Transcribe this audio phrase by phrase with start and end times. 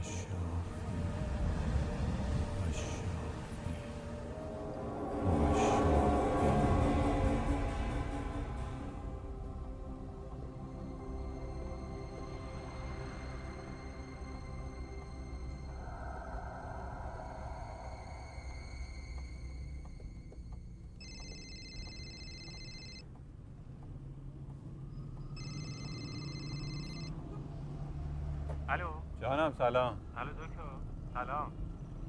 [0.00, 0.39] pressure.
[29.30, 29.96] جانم سلام.
[30.16, 30.62] الو دکتر
[31.14, 31.52] سلام.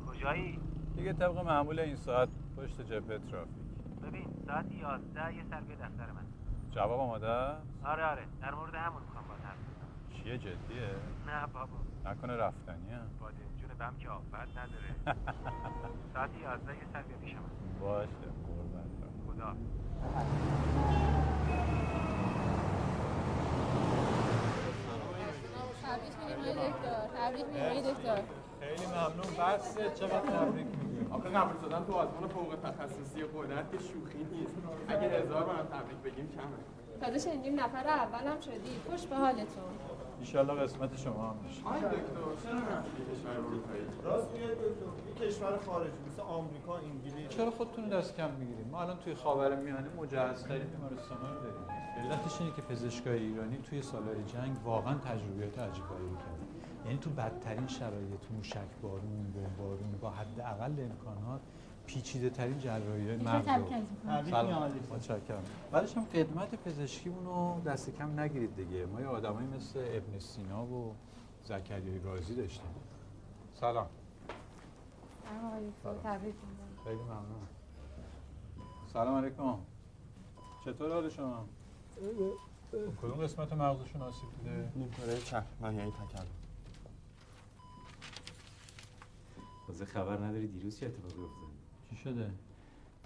[0.07, 0.59] کجایی؟
[0.95, 3.63] دیگه طبق معمول این ساعت پشت جبهه ترافیک.
[4.03, 6.25] ببین ساعت 11 یه سر بیا دفتر من.
[6.71, 7.27] جواب آماده
[7.85, 8.21] آره آره.
[8.41, 10.23] در مورد همون می‌خوام با حرف بزنم.
[10.23, 10.89] چیه؟ جدیه؟
[11.27, 11.77] نه بابا.
[12.05, 15.15] نکنه رفتنیه با جون بم که آفت نداره.
[16.13, 17.79] ساعت 11 یه سر بیا پیش من.
[17.81, 18.07] باشه
[18.47, 18.89] قربان
[19.27, 19.55] خدا
[25.83, 28.21] تبریک میگیم آقای دکتر تبریک میگیم آقای دکتر
[28.61, 29.55] خیلی ممنون.
[29.55, 34.55] بس چقدر تبریک میگیم آخه قبول شدن تو آزمون فوق تخصصی قدرت که شوخی نیست.
[34.87, 38.73] اگه هزار بارم تبریک بگیم کمه تازه شنیدیم نفر اولم شدی.
[38.89, 39.63] خوش به حالتون.
[40.19, 41.93] ایشالله قسمت شما هم بشه آی دکتر
[42.43, 47.29] چرا نرفتی کشور اروپایی؟ راست میگه دکتر این کشور خارجی مثل آمریکا انگلیس.
[47.29, 51.65] چرا خودتون دست کم می‌گیریم ما الان توی خاورمیانه مجهزترین بیمارستانا رو داریم.
[51.97, 56.40] علتش اینه که پزشکای ایرانی توی سالهای جنگ واقعا تجربیات عجیب غریبی کردن
[56.85, 61.41] یعنی تو بدترین شرایط تو موشک بارون بمبارون با حداقل امکانات
[61.85, 63.47] پیچیده ترین جراحی های مغز.
[64.91, 65.43] متشکرم.
[65.71, 68.85] بعدش هم خدمت پزشکیمون رو دست کم نگیرید دیگه.
[68.85, 70.95] ما یه آدمایی مثل ابن سینا و
[71.43, 72.69] زکریای رازی داشتیم.
[73.53, 73.87] سلام.
[76.03, 76.35] تبریک
[76.83, 77.47] خیلی ممنون.
[78.93, 79.57] سلام علیکم.
[80.65, 81.45] چطور حال شما؟
[83.01, 85.91] کدوم قسمت مغزشون آسیب دیده؟ نیمکره چپ من یعنی
[89.71, 91.49] تازه خبر نداری دیروز چه اتفاقی افتاد
[91.89, 92.31] چی شده؟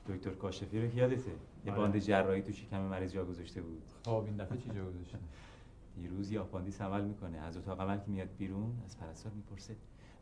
[0.08, 1.32] دکتر کاشفی رو یادته؟
[1.66, 1.82] یه آره.
[1.82, 3.84] باند جراحی تو شکم مریض جا گذاشته بود.
[4.06, 5.20] خب این دفعه چی جا گذاشتن؟
[5.96, 7.38] دیروز یه آپاندیس عمل می‌کنه.
[7.38, 9.76] از اتاق عمل که میاد بیرون از پرستار می‌پرسه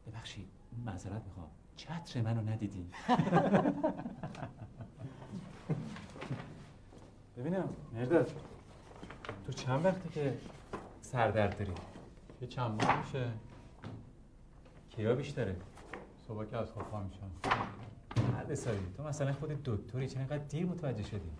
[0.08, 0.48] ببخشید
[0.86, 1.48] معذرت می‌خوام.
[1.76, 2.86] چتر منو ندیدی؟
[7.38, 8.32] ببینم مرداد
[9.46, 10.38] تو چند وقته که
[11.02, 11.74] سردرد داری؟
[12.42, 13.32] یه چند ماه میشه.
[14.90, 15.56] کیا بیشتره؟
[16.34, 17.32] صبح که از خواب پا میشن.
[18.34, 21.32] مرد سایی تو مثلا خود دکتری چرا اینقدر دیر متوجه شدی؟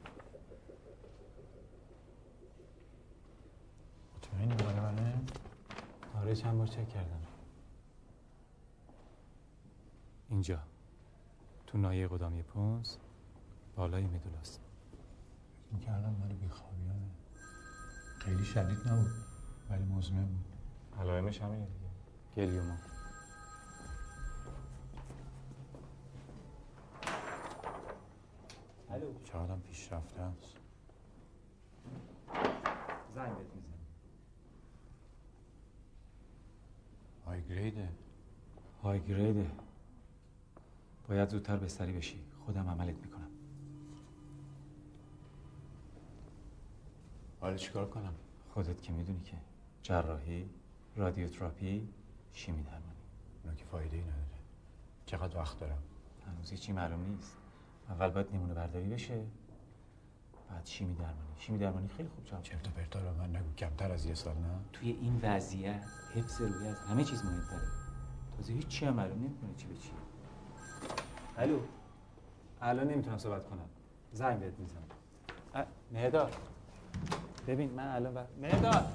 [4.18, 5.22] مطمئنی مال منه؟
[6.16, 7.20] آره چند بار چک کردم.
[10.30, 10.60] اینجا.
[11.68, 12.96] تو نایه قدامی پونز
[13.76, 14.62] بالای مدولاست
[15.72, 17.12] این کردم مال بیخوابیانه.
[18.20, 19.12] خیلی شدید نبود
[19.70, 20.46] ولی مزمن بود.
[21.00, 22.48] علائمش همینه دیگه.
[22.48, 22.93] گلیوما
[28.94, 29.14] الو.
[29.24, 30.58] چقدر پیشرفته است؟
[33.16, 33.74] زنگ بهت می‌زنم.
[37.26, 37.90] های گریده
[38.84, 39.52] های گریده
[41.08, 42.24] باید زودتر بستری بشی.
[42.46, 43.28] خودم عملت می‌کنم.
[47.42, 48.14] حالا چیکار کنم؟
[48.54, 49.38] خودت که می‌دونی که
[49.84, 50.50] جراحی
[50.96, 51.88] رادیوتراپی
[52.34, 52.84] شیمی درمانی
[53.44, 54.24] اونا که فایده ای نداره.
[55.06, 55.84] چقدر وقت دارم؟
[56.28, 57.38] هنوز هیچی معلوم نیست.
[57.90, 59.24] اول باید نمونه برداری بشه
[60.50, 61.18] بعد شیمی درمانی.
[61.38, 64.36] شیمی درمانی خیلی خوب جواب چرت و پرتا رو من نگو کمتر از یه سال
[64.36, 65.84] نه؟ توی این وضعیت
[66.16, 67.68] حفظ روحی از همه چیز مهمتره.
[68.38, 69.92] تازه هیچ چی هم معلوم نمی‌کنه چی به چیه
[71.38, 71.60] الو؟
[72.62, 73.70] الان نمی‌تونم صحبت کنم.
[74.14, 74.82] زنگ بهت می‌زنم.
[75.56, 76.36] ا- مهداد
[77.48, 78.88] ببین من الان مهداد مهداد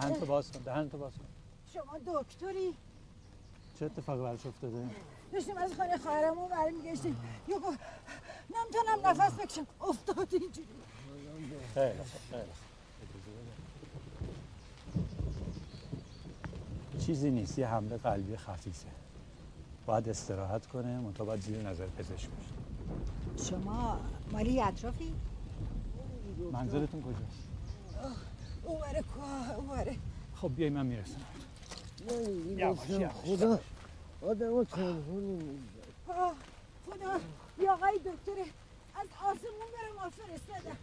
[0.00, 1.24] دهن تو باز کن دهن تو باز کن.
[1.74, 2.74] شما دکتری؟
[3.78, 4.86] چه اتفاقی براش افتاده؟
[5.32, 7.16] داشتیم از خانه خواهرمون برمیگشتیم.
[7.48, 7.78] یه گفت
[8.50, 9.66] نمی‌تونم نفس بکشم.
[9.80, 10.68] افتاد اینجوری.
[11.74, 11.98] خیلی
[12.30, 12.42] خیلی
[17.06, 18.88] چیزی نیست یه حمله قلبی خفیفه.
[19.86, 24.00] باید استراحت کنه منتها باید زیر نظر پزشک باشه شما
[24.32, 25.14] مالی اطرافی؟
[26.52, 27.47] منزلتون کجاست؟
[28.68, 29.96] اواره کوه اواره
[30.34, 31.20] خب بیای من می‌رسم.
[32.56, 32.78] یواش
[33.24, 33.60] خدا
[34.22, 34.54] آدم
[36.08, 36.34] آه،
[36.86, 37.20] خدا
[37.58, 38.40] یا آقای دکتر
[38.94, 40.76] از آسمون برم ما فرستادم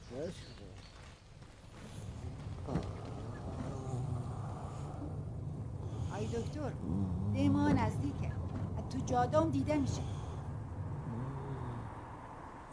[6.12, 6.72] آقای دکتر
[7.34, 8.32] ده ما نزدیکه.
[8.78, 10.02] از تو جادام دیده میشه.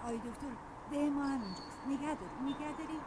[0.02, 0.52] آقای دکتر
[0.90, 2.98] ده ما همینجاست نگه داری نگه داری؟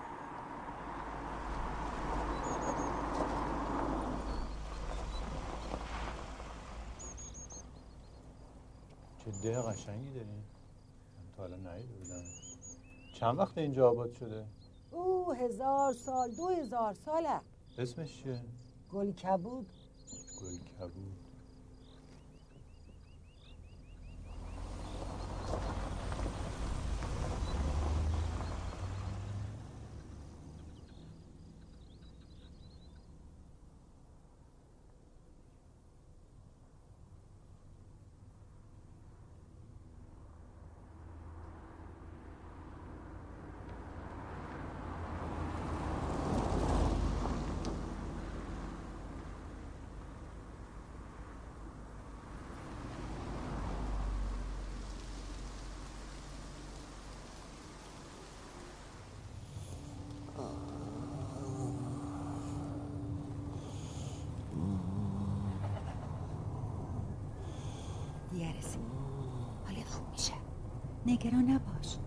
[9.46, 10.28] چه ده قشنگی داری.
[10.28, 12.24] من تا حالا ندیده بودم
[13.14, 14.46] چند وقت اینجا آباد شده؟
[14.92, 17.42] او هزار سال دو هزار ساله.
[17.78, 18.42] اسمش چیه؟
[18.94, 19.68] گل کبود.
[20.42, 21.25] گل کبود.
[68.58, 68.82] رسید
[69.66, 70.34] حالت خوب میشه.
[71.06, 71.98] نگران نباش.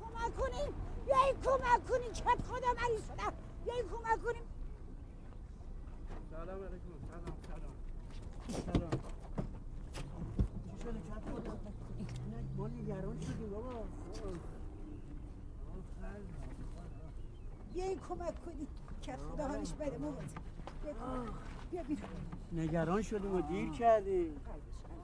[0.00, 0.72] کمک کنین
[1.06, 3.32] بیاین کمک کنین کت خدا مریض شدم.
[3.64, 4.42] بیاین کمک کنین
[6.30, 6.94] سلام علیکم.
[7.10, 7.74] سلام سلام.
[8.64, 8.90] سلام.
[10.78, 11.52] چی شده؟ کت خدا
[12.56, 13.84] ما نگران شدیم بابا.
[17.74, 18.66] بیاین کمک کنین
[19.02, 20.14] کت خدا حالش بده ما
[22.52, 24.40] نگران شدیم و دیر کردیم.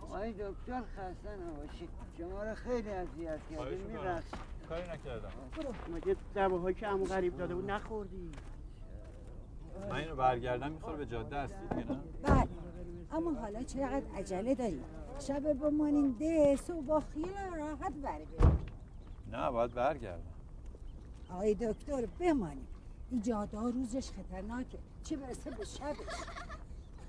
[0.02, 1.88] آقای دکتر خسته نباشید.
[2.18, 3.86] شما رو خیلی اذیت کردیم.
[3.86, 4.24] میبخش
[4.68, 5.28] کاری نکردم.
[5.94, 8.30] مگه دواهایی که عمو غریب داده بود نخوردی؟
[9.90, 12.48] من اینو برگردم می‌خوره به جاده هستی دیگه نه؟ بله.
[13.12, 14.84] اما حالا چقدر عجله داریم
[15.18, 18.58] شب بمانیم ده صبح با خیال راحت بره بریم.
[19.32, 20.32] نه باید برگردم.
[21.30, 22.66] آقای دکتر بمانیم.
[23.10, 24.78] این جاده ها روزش خطرناکه.
[25.02, 25.96] چه برسه به شبش؟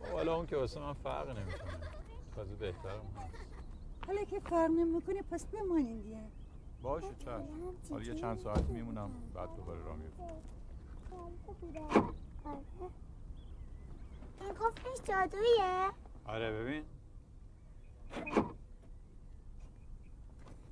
[0.05, 1.77] خب حالا اون که واسه من فرق نمی‌کنه.
[2.35, 3.01] تازه بهترم
[4.07, 6.17] حالا که فرق نمی‌کنه پس بمانیم دیگه.
[6.81, 7.47] باشه چشم.
[7.89, 10.23] حالا یه چند ساعت میمونم بعد دوباره راه میفتم
[14.41, 15.89] این گفتش جادویه.
[16.25, 16.83] آره ببین.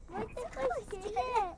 [0.09, 1.55] خوشگله اه،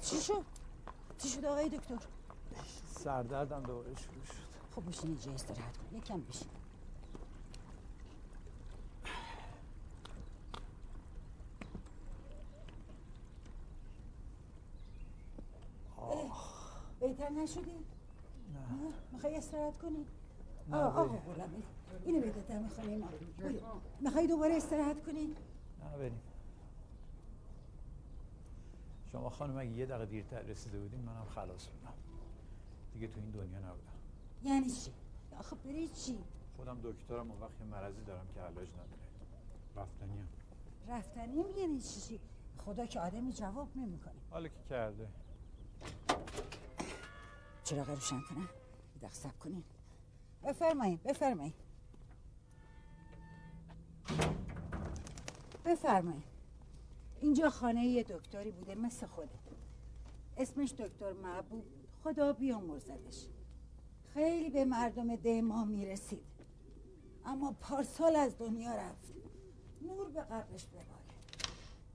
[0.00, 0.44] چی شد؟
[1.18, 1.98] چی شد آقای دکتر؟
[2.98, 4.34] سردردم دوباره شروع شد
[4.74, 6.48] خب بشین اینجا استراحت کن یکم بشین
[17.00, 20.06] بهتر نشدی؟ نه می‌خوای استراحت کنی؟
[20.72, 21.02] آه آقا.
[21.04, 21.62] غلامی
[22.04, 23.08] اینو دم خونه ما.
[24.00, 25.26] می‌خوای دوباره استراحت کنی؟
[25.84, 26.20] نه بریم
[29.16, 31.94] شما خانم اگه یه دقیقه دیرتر رسیده بودین منم خلاص بودم.
[32.92, 33.92] دیگه تو این دنیا نبودم.
[34.42, 34.90] یعنی چی؟
[35.38, 36.18] آخه بری چی؟
[36.56, 39.02] خودم دکترم اون وقت مرضی دارم که علاج نداره.
[39.76, 40.28] رفتنی هم.
[40.88, 42.20] رفتنی یعنی چی؟ چی؟
[42.58, 45.08] خدا که آدمی جواب نمی‌کنه حالا که کرده.
[47.64, 48.40] چراغ روشن کنم.
[48.40, 49.64] یه دقیقه صبر کنین.
[50.42, 51.54] بفرمایید بفرمایید
[55.64, 56.35] بفرمایید
[57.20, 59.30] اینجا خانه یه دکتری بوده مثل خودت.
[60.36, 61.64] اسمش دکتر محبوب
[62.04, 63.26] خدا بیامرزدش
[64.14, 66.22] خیلی به مردم ده ما می‌رسید.
[67.24, 69.12] اما پارسال از دنیا رفت.
[69.82, 70.86] نور به قبرش بباره.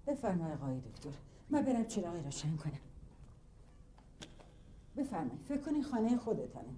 [0.07, 1.09] بفرمای آقای دکتر.
[1.49, 2.79] من برم چراغی روشن کنم.
[4.97, 6.73] بفرمایید فکر کنی خانه خودتانه.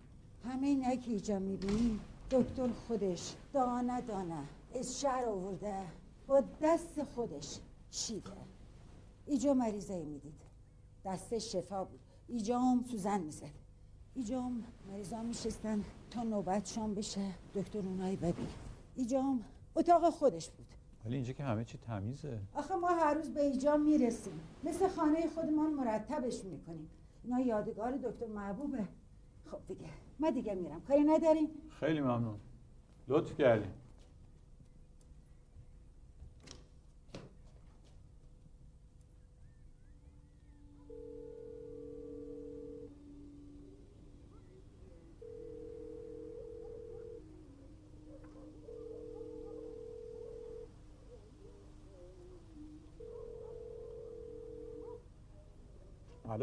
[0.45, 1.99] همه اینایی که اینجا می‌بینی
[2.31, 4.43] دکتر خودش دانه دانه
[4.75, 5.81] از شهر آورده
[6.27, 7.59] با دست خودش.
[7.93, 8.31] شیده
[9.25, 10.41] اینجا مریضایی می‌دید.
[11.05, 11.99] دستش شفا بود.
[12.27, 13.51] اینجا هم سوزن می‌زد.
[14.15, 17.31] اینجا هم مریضا میشستن تا نوبتشان بشه.
[17.55, 18.47] دکتر اونایی ببین.
[18.95, 19.39] اینجا هم
[19.75, 20.65] اتاق خودش بود.
[21.05, 22.39] ولی اینجا که همه چی تمیزه.
[22.53, 24.39] آخه ما هر روز به اینجا می‌رسیم.
[24.63, 26.89] مثل خانه خودمان مرتبش می‌کنیم.
[27.23, 28.87] اینا یادگار دکتر محبوبه.
[29.45, 29.89] خب دیگه.
[30.19, 30.81] ما دیگه میرم.
[30.81, 31.47] کاری نداریم؟
[31.79, 32.39] خیلی ممنون.
[33.07, 33.71] لطف کردیم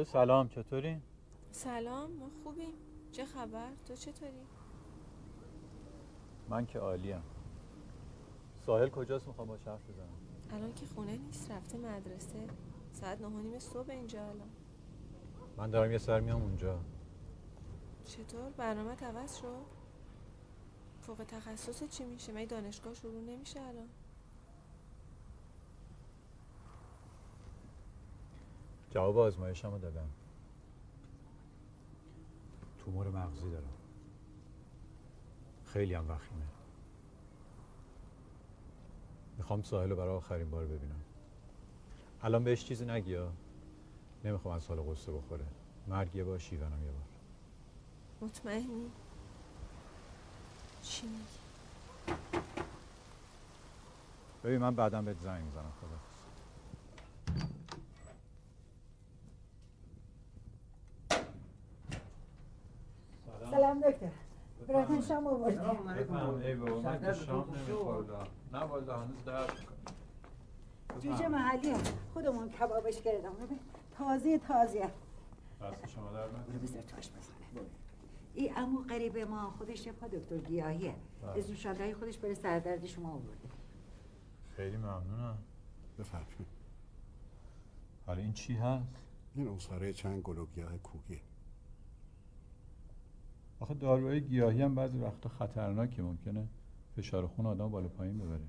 [0.01, 1.01] الو سلام چطوری؟
[1.51, 2.73] سلام ما خوبیم.
[3.13, 4.47] چه خبر؟ تو چطوری؟
[6.49, 7.23] من که عالیم.
[8.67, 10.09] ساحل کجاست؟ می‌خوام با حرف بزنم.
[10.53, 12.47] الان که خونه نیست رفته مدرسه.
[12.93, 14.51] ساعت نه و نیم صبح اینجا الان.
[15.57, 16.79] من دارم یه سر میام اونجا.
[18.05, 19.65] چطور؟ برنامه عوض شد؟
[21.01, 23.89] فوق تخصص چی میشه؟ مگه دانشگاه شروع نمیشه الان.
[28.91, 30.09] جواب آزمایشمو دادم.
[32.79, 33.73] تومور مغزی دارم.
[35.65, 36.47] خیلی هم وخیمه.
[39.39, 41.01] می‌خوام ساحل رو برای آخرین بار ببینم.
[42.23, 43.33] الان بهش چیزی نگی ها
[44.25, 45.45] نمی‌خوام از حال قصه بخوره.
[45.89, 47.03] مرگ یه بار شیونم یه بار.
[48.21, 48.91] مطمئنی؟
[50.83, 51.25] چی میگی؟
[54.45, 56.01] ببین من بعدم بهت زنگ می‌زنم خدا
[63.51, 64.11] سلام دکتر
[64.73, 69.53] براتون شام ای بابا من شام نمیخوردم نه والا هنوز درد
[71.01, 71.81] جوجه محلی هم.
[72.15, 73.33] خودمون کبابش کردم
[73.99, 74.91] تازه تازه
[75.63, 76.27] دست شما در
[76.63, 77.61] بذار تاش بزنه
[78.35, 80.95] این امو قریب ما خودش پا دکتر گیاهیه.
[81.37, 83.49] از نوشابه خودش برای سردرد شما آورده
[84.57, 85.39] خیلی ممنونم
[85.99, 86.47] بفرمایید
[88.07, 88.87] حالا این چی هست؟
[89.35, 91.21] این اصاره چند گل و گیاه کوهی
[93.61, 96.49] آخه داروهای گیاهی هم بعضی وقتا خطرناکه ممکنه
[96.97, 98.41] فشار خون آدم بالا پایین ببره.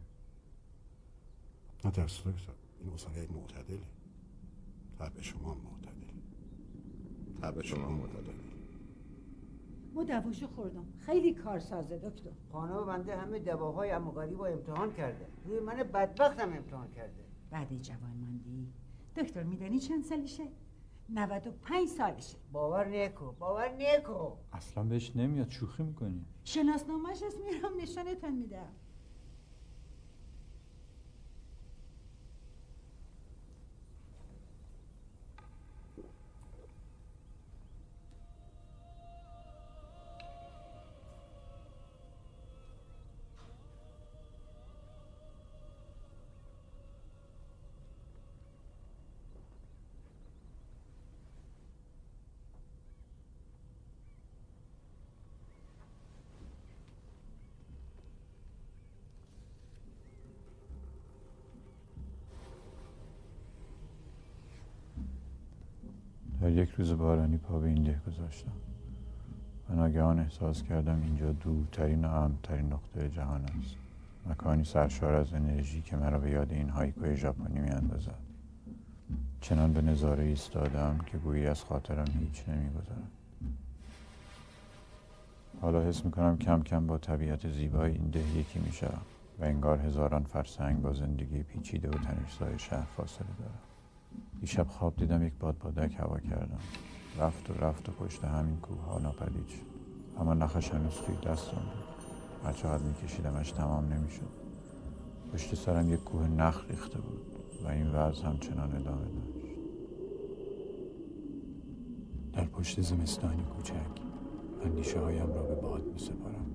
[1.86, 2.53] نه ترس دکتر.
[2.80, 3.80] این اصاره یک معتدله.
[5.00, 6.01] طبع شما هم معتدل
[7.41, 8.34] طبع شما هم معتدل
[9.94, 10.86] ما دواشو خوردم.
[11.00, 12.30] خیلی کارسازه دکتر.
[12.51, 15.27] خانم بنده همه دواهای اموغری رو امتحان کرده.
[15.46, 17.24] روی من بدبختم امتحان کرده.
[17.51, 18.68] بعد جوان ماندی
[19.15, 20.44] دکتر میدانی چند سالشه؟
[21.13, 22.38] 95 سالشه.
[22.51, 26.25] باور نیکو باور نیکو اصلا بهش نمیاد شوخی می‌کنی.
[26.44, 28.70] شناسنامهش هست میرم نشانتان میدم.
[67.01, 68.51] بارانی پا به این ده گذاشتم.
[69.70, 73.75] و ناگهان احساس کردم اینجا دورترین و امترین نقطه جهان است.
[74.29, 78.20] مکانی سرشار از انرژی که مرا به یاد این هایکوی ژاپنی میاندازد.
[79.42, 83.11] چنان به نظاره ایستادم که گویی از خاطرم هیچ نمیگذرد.
[85.61, 89.01] حالا حس می‌کنم کم کم با طبیعت زیبای این ده یکی می‌شوم
[89.40, 93.71] و انگار هزاران فرسنگ با زندگی پیچیده و تنشزای شهر فاصله دارم.
[94.39, 96.59] دیشب خواب دیدم یک بادبادک هوا کردم.
[97.19, 99.71] رفت و رفت و پشت همین کوه ها ناپدید شد.
[100.17, 102.05] اما نخش هنوز توی دستم بود.
[102.43, 104.31] هر چقدر میکشیدمش تمام نمی‌شد.
[105.33, 107.21] پشت سرم یک کوه نخ ریخته بود
[107.63, 109.55] و این وضع همچنان ادامه داشت.
[112.33, 114.01] در پشت زمستانی کوچک
[114.63, 116.45] اندیشه هایم را به باد می سپارم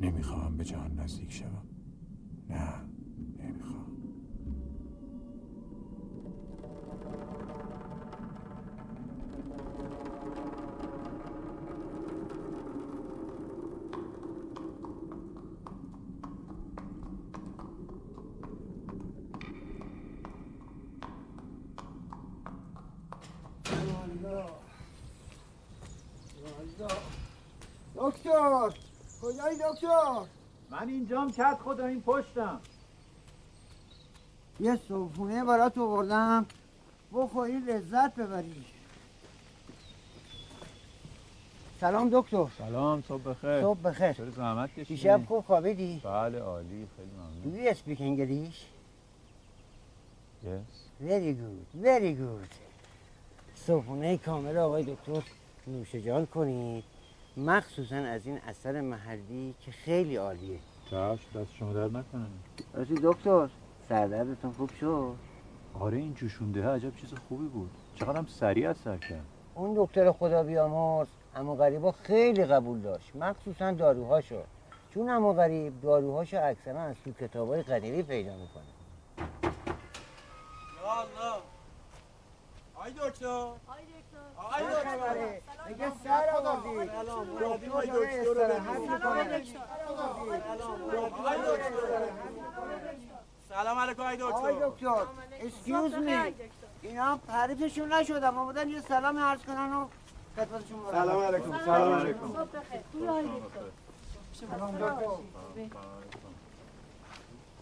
[0.00, 1.62] نمی‌خواهم به جهان نزدیک شوم.
[2.50, 2.85] نه.
[31.06, 32.60] اینجام کت خدا این پشتم.
[34.60, 36.46] یه صبحونه برات آوردم.
[37.12, 38.64] بخوری لذت ببری.
[41.80, 42.46] سلام دکتر.
[42.58, 43.60] سلام صبح بخیر.
[43.60, 44.12] صبح بخیر.
[44.12, 47.10] چرا زحمت کشیدی؟ دیشب خوب خوابیدی؟ بله عالی خیلی
[47.44, 48.56] Do ممنون you speak English?
[50.44, 50.72] yes.
[51.02, 52.54] Very good, very good.
[53.54, 55.22] صبحونه کامل آقای دکتر
[55.66, 56.84] نوشجان کنید.
[57.36, 60.58] مخصوصا از این اثر محلی که خیلی عالیه.
[60.90, 62.26] چشم دست شما در نکنه.
[62.74, 63.48] راستی دکتر
[63.88, 65.14] سردردتون خوب شد؟
[65.80, 67.70] آره این جوشونده عجب چیز خوبی بود.
[67.94, 73.16] چقدر هم سریع اثر کرد اون دکتر خدا بیامرز اما غریبا خیلی قبول داشت.
[73.16, 74.42] مخصوصا داروهاشو.
[74.94, 78.64] چون اما غریب داروهاشو اکثرا از تو کتابای قدیمی پیدا می‌کنه.
[80.82, 81.42] یا الله.
[82.74, 83.26] آی دکتر.
[83.26, 83.82] آی
[86.04, 88.60] سر آوردی دکتر
[93.48, 94.66] سلام علیکم آی آقای دکتر.
[94.68, 95.06] دکتر
[95.40, 96.34] excuse me
[96.82, 99.86] اینا حریفشون نشدم آمدن یه سلام عرض کنن و
[100.36, 101.04] خدمتشون برم.
[101.04, 102.48] سلام علیکم سلام علیکم.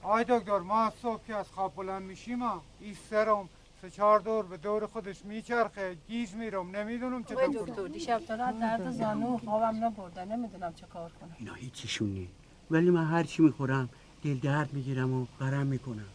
[0.03, 2.43] آی دکتر ما از صبح که از خواب بلند میشیم
[2.81, 3.49] این سرم
[3.85, 8.61] سه چهار دور به دور خودش میچرخه گیج میرم نمی‌دونم چه دکتر دیشب تا رات
[8.61, 11.37] درد زانو خوابم نبرده نمی‌دونم چه کار کنم.
[11.39, 12.29] اینا هیچیشون نی
[12.71, 13.89] ولی من هر چی می‌خورم
[14.23, 16.07] دل درد می‌گیرم و قرم می‌کنم.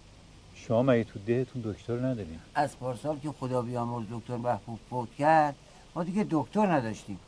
[0.56, 5.56] شما مگه تو دهتون دکتر ندارین؟ از پارسال که خدا بیامرز دکتر محبوب فوت کرد
[5.96, 7.20] ما دیگه دکتر نداشتیم.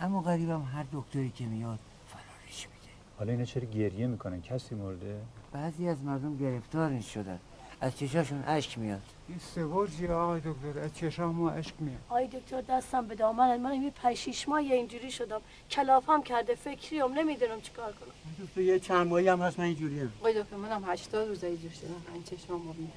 [0.00, 2.92] اما غریبم هر دکتری که میاد فرارش میده.
[3.18, 5.20] حالا اینا چرا گریه می‌کنن؟ کسی مرده؟
[5.52, 7.38] بعضی از مردم گرفتار شدن.
[7.82, 9.00] از چشاشون اشک میاد.
[9.28, 11.98] این سوار آقای دکتر از چشام ما عشق میاد.
[12.08, 15.40] آقای دکتر دستم به دامن من یه پنج شیش ماه اینجوری شدم.
[15.70, 18.46] کلافم کرده فکریم نمی‌دونم چیکار کنم.
[18.46, 21.88] دکتر یه چند ماهی هم هست من اینجوریم آقای دکتر منم 80 روزه اینجوری شدم.
[22.14, 22.92] این چشمم میاد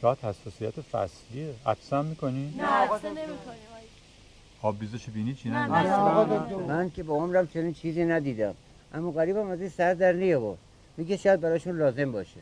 [0.00, 1.54] شاید حساسیت فصلیه.
[1.66, 3.60] عطسم می‌کنی؟ نه اصلا نمی‌کنیم
[4.62, 5.92] آب ریزش بینی؟ چی نه،؟ نه.
[5.92, 6.56] آقا دکتر.
[6.56, 8.54] من که با عمرم چنین چیزی ندیدم.
[8.94, 10.58] اما غریبم از این سر در نیاورد.
[10.96, 12.40] میگه شاید براشون لازم باشه.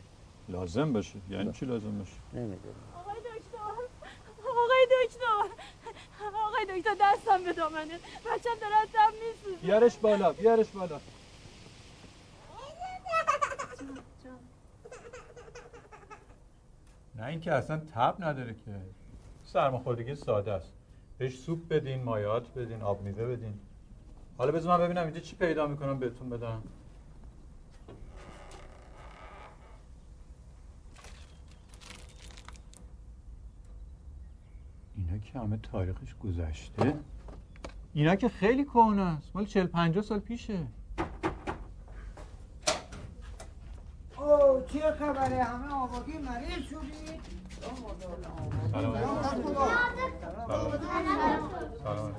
[0.49, 1.19] لازم باشه.
[1.29, 2.75] یعنی چی لازم باشه؟ نمی‌دونم.
[2.95, 3.57] آقای دکتر
[4.37, 5.25] آقای دکتر
[6.45, 7.95] آقای دکتر دستم به دامنه.
[8.25, 9.67] بچم داره از دم میسوزه.
[9.67, 10.99] بیارش بالا بیارش بالا.
[17.15, 18.81] نه اینکه اصلا تب نداره که.
[19.43, 20.73] سرماخوردگی ساده است.
[21.17, 23.59] بهش سوپ بدین مایات بدین آب میوه بدین.
[24.37, 26.63] حالا بذار من ببینم اینجا چی پیدا می‌کنم بهتون بدم.
[35.09, 36.95] اینا که همه تاریخش گذشته.
[37.93, 39.35] اینا که خیلی کهنه است.
[39.35, 40.67] مال 40 50 سال پیشه.
[44.17, 47.21] اوه چه خبره؟ همه آبادی مریض شدید
[48.71, 48.93] سلام.
[51.83, 52.13] سلام.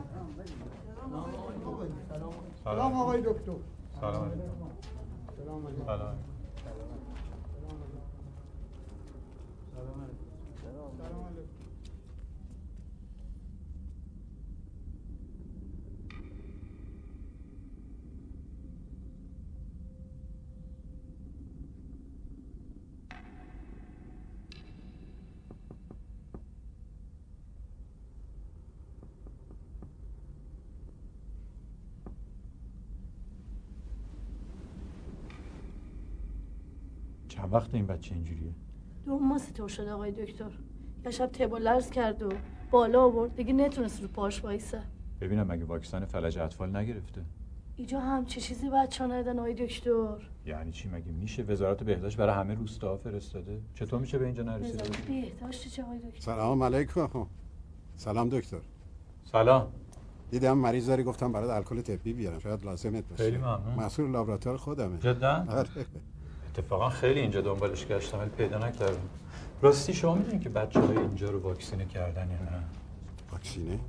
[2.64, 2.94] سلام.
[2.94, 3.52] آقای دکتر.
[4.00, 4.42] سلام علیکم.
[5.36, 5.84] سلام علیکم.
[5.86, 6.00] سلام.
[6.00, 6.16] علیکم.
[10.98, 11.59] سلام علیکم
[37.50, 38.52] چند وقت این بچه اینجوریه؟
[39.04, 40.50] دو ماه طور شده آقای دکتر.
[41.04, 42.28] یه شب تب و لرز کرد و
[42.70, 43.36] بالا آورد.
[43.36, 44.82] دیگه نتونست رو پاش وایسه.
[45.20, 47.22] ببینم مگه واکسن فلج اطفال نگرفته.
[47.76, 50.30] اینجا هم چه چیزی بچه ندن آقای دکتر.
[50.46, 54.82] یعنی چی؟ مگه میشه وزارت بهداشت برای همه روستا فرستاده؟ چطور میشه به اینجا نرسیده؟
[54.82, 57.26] وزارت بهداشت چه آقای دکتر؟ سلام علیکم.
[57.96, 58.60] سلام دکتر.
[59.24, 59.72] سلام.
[60.30, 62.38] دیدم مریض داری گفتم برات الکل طبی بیارم.
[62.38, 63.24] شاید لازمت باشه.
[63.24, 63.74] خیلی ممنون.
[63.76, 64.98] مسئول لابراتوار خودمه.
[64.98, 65.68] جدا؟ آره.
[66.50, 69.08] اتفاقا خیلی اینجا دنبالش گشتم ولی پیدا نکردم.
[69.62, 72.62] راستی شما می‌دونین که بچه های اینجا رو واکسینه کردن یا نه؟
[73.32, 73.80] واکسینه؟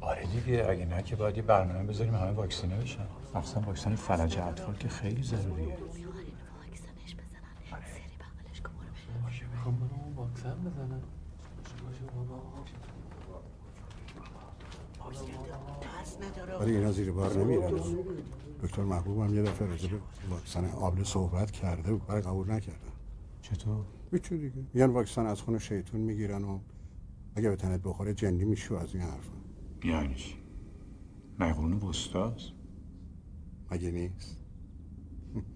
[0.00, 3.06] آره دیگه اگه نه که باید یه برنامه بذاریم همه واکسینه بشن.
[3.34, 5.76] مخصوصا واکسن فلج اطفال که خیلی ضروریه.
[16.60, 17.80] ولی اینا زیر بار نمیرن.
[18.62, 19.98] دکتر محبوب هم یه دفعه راجع به
[20.30, 22.06] واکسن آبله صحبت کرده بود.
[22.06, 22.92] برای قبول نکردن
[23.42, 26.58] چطور؟ هیچی دیگه میگن واکسن از خون شیطون می‌گیرن و
[27.36, 29.32] اگه به تنت بخوره جنی میشو از این حرفا.
[29.84, 30.34] یعنی چی؟
[31.38, 32.52] مگه قرون وسطاست
[33.70, 34.36] مگه نیست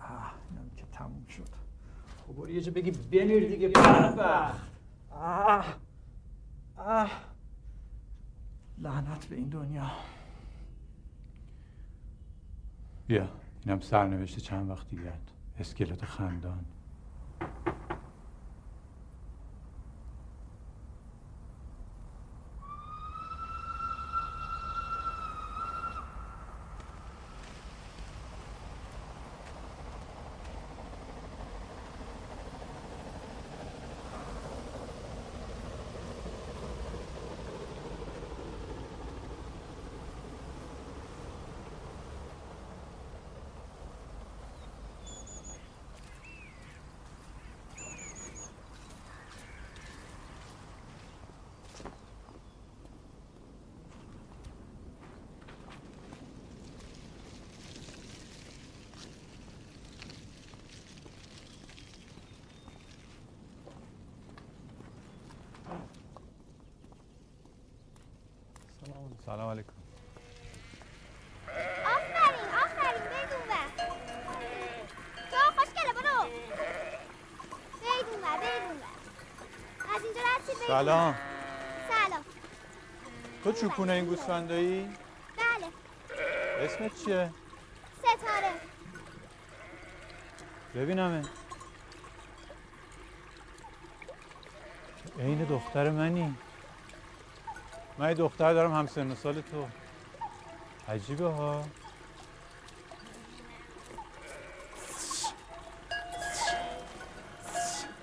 [0.00, 1.48] آه اینم که تموم شد
[2.26, 4.60] خب برو یه جا بگی بمیر دیگه بدبخت.
[5.10, 5.64] آه
[6.76, 7.10] آه.
[8.78, 9.90] لعنت به این دنیا.
[13.06, 13.28] بیا
[13.66, 15.12] اینم سرنوشت چند وقت دیگه
[15.58, 16.64] اسکلت خندان
[68.80, 69.72] سلام سلام علیکم
[71.84, 73.68] آفرین آفرین بدون بر
[75.30, 76.30] تو خوشگله برو
[77.82, 78.90] بدون بر بدون بر
[79.96, 80.59] از اینجا رد شید بدون بر.
[80.70, 81.14] سلام.
[81.88, 82.24] سلام.
[83.44, 84.80] تو چوپونه این گوسفندایی؟
[85.36, 85.66] بله.
[86.64, 87.30] اسمت چیه؟
[87.98, 88.52] ستاره.
[90.74, 91.22] ببینمه
[95.18, 96.36] عین دختر منی.
[97.98, 99.68] من دختر دارم هم سن و سال تو.
[100.88, 101.64] عجیبه ها.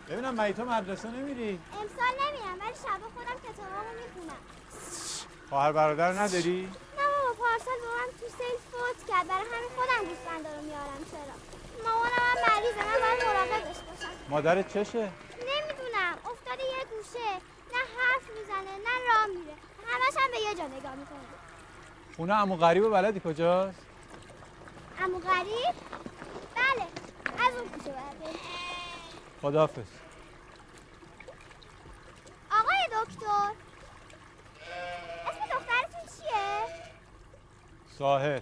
[0.09, 4.41] ببینم تو مدرسه نمیری؟ امسال نمیرم ولی شبا خودم کتابامو می‌خونم.
[5.49, 6.61] خواهر برادر نداری؟
[6.97, 9.27] نه بابا پارسال بابام تو سیل فوت کرد.
[9.27, 11.35] برای همین خودم گوسفندا رو میارم چرا؟
[11.85, 14.11] مامانم هم مریضه من باید مراقبش باشم.
[14.29, 15.09] مادرت چشه؟
[15.51, 17.29] نمی‌دونم افتاده یه گوشه.
[17.73, 19.55] نه حرف می‌زنه نه راه میره.
[19.87, 21.27] همش هم به یه جا نگاه می‌کنه.
[22.15, 23.79] خونه عمو غریب و بلدی کجاست؟
[24.99, 25.75] امو غریب؟
[26.55, 26.87] بله
[27.47, 28.56] از اون کوچه باید.
[29.41, 29.87] خداحافظ
[32.51, 33.51] آقای دکتر
[35.27, 36.67] اسم دخترتون چیه؟
[37.97, 38.41] ساحل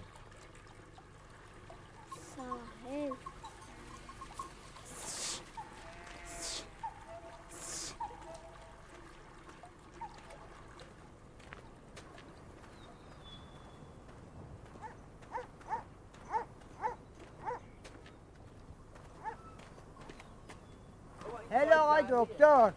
[22.26, 22.72] آقای دکتر.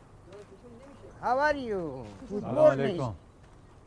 [1.22, 2.06] How are you?
[2.30, 2.80] Good سلام morning.
[2.80, 3.14] علیکم.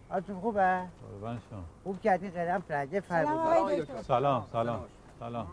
[0.09, 4.03] حالتون خوبه؟ قربان شما خوب کردین قدم فرجه فر سلام.
[4.03, 4.85] سلام سلام
[5.21, 5.47] سلام.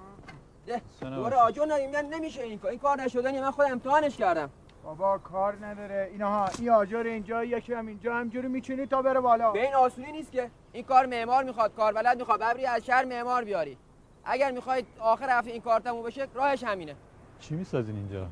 [0.68, 1.16] ده سلام.
[1.16, 1.90] دوباره آجر ندیم.
[1.90, 2.72] نه نمیشه این کار.
[2.72, 3.42] این کار نشدنی.
[3.42, 4.50] من خودم امتحانش کردم.
[4.84, 6.10] بابا کار نداره.
[6.12, 9.52] اینها این آجر اینجا یکی هم اینجا همجوری میچینی تا بره بالا.
[9.52, 10.52] به این آسونی نیست که.
[10.72, 11.76] این کار معمار می‌خواد.
[11.76, 12.40] کار بلد می‌خواد.
[12.40, 13.78] ببری از شهر معمار بیاری.
[14.24, 16.96] اگر می‌خواید آخر هفته این کار تموم بشه راهش همینه.
[17.40, 18.28] چی می‌سازین اینجا؟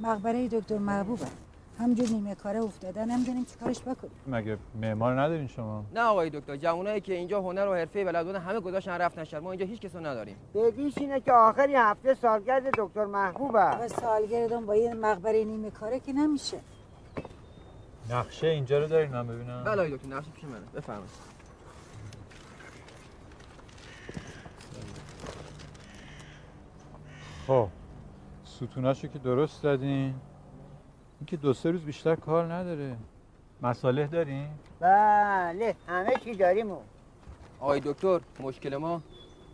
[0.00, 1.26] مقبره دکتر محبوبه
[1.78, 7.00] همجور نیمه کاره افتاده نمی‌دونیم چیکارش بکنیم؟ مگه معمار ندارین شما؟ نه آقای دکتر جوانایی
[7.00, 10.00] که اینجا هنر و حرفه بلد بودن همه گذاشتن رفتن شهر ما اینجا هیچ کسو
[10.00, 10.36] نداریم.
[10.54, 16.00] بدیش اینه که آخری هفته سالگرد دکتر محبوبه و سالگردم با یه مقبره نیمه کاره
[16.00, 16.60] که نمیشه.
[18.10, 19.64] نقشه اینجا رو دارین من ببینم.
[19.64, 20.66] بله آقای دکتر نقشه پیش منه.
[20.74, 21.10] بفرمایید.
[27.46, 27.68] خب.
[28.58, 30.14] ستوناشو که درست دادین
[31.18, 32.96] این که دو سه روز بیشتر کار نداره.
[33.62, 34.48] مصالح دارین؟
[34.80, 36.72] بله همه چی داریم.
[37.60, 39.02] آقای دکتر مشکل ما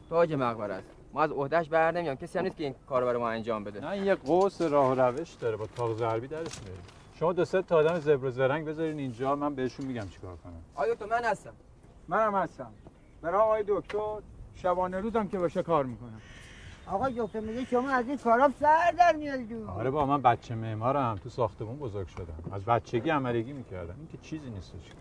[0.09, 0.87] تاج مقبره است.
[1.13, 2.17] ما از عهدهش بر نمیام.
[2.17, 3.81] کسی هم نیست که این کار رو برای ما انجام بده.
[3.81, 5.57] نه این یه قوس راه و روش داره.
[5.57, 6.61] با تاق ضربی درش
[7.19, 9.37] شما دو سه تا آدم زبر و زرنگ بذارین اینجا.
[9.37, 10.63] من بهشون میگم چیکار کنم.
[10.75, 11.53] آقای دکتر من هستم.
[12.09, 12.71] منم هستم.
[13.23, 14.17] برای آقای دکتر
[14.55, 16.21] شبانه روزم که باشه کار می‌کنم.
[16.91, 21.17] آقا دکتر میگه شما از این کارا سر در میارید آره با من بچه معمارم.
[21.17, 22.53] تو ساختمون بزرگ شدم.
[22.53, 23.95] از بچگی عملگی می‌کردم.
[23.99, 24.93] این که چیزی نیستش.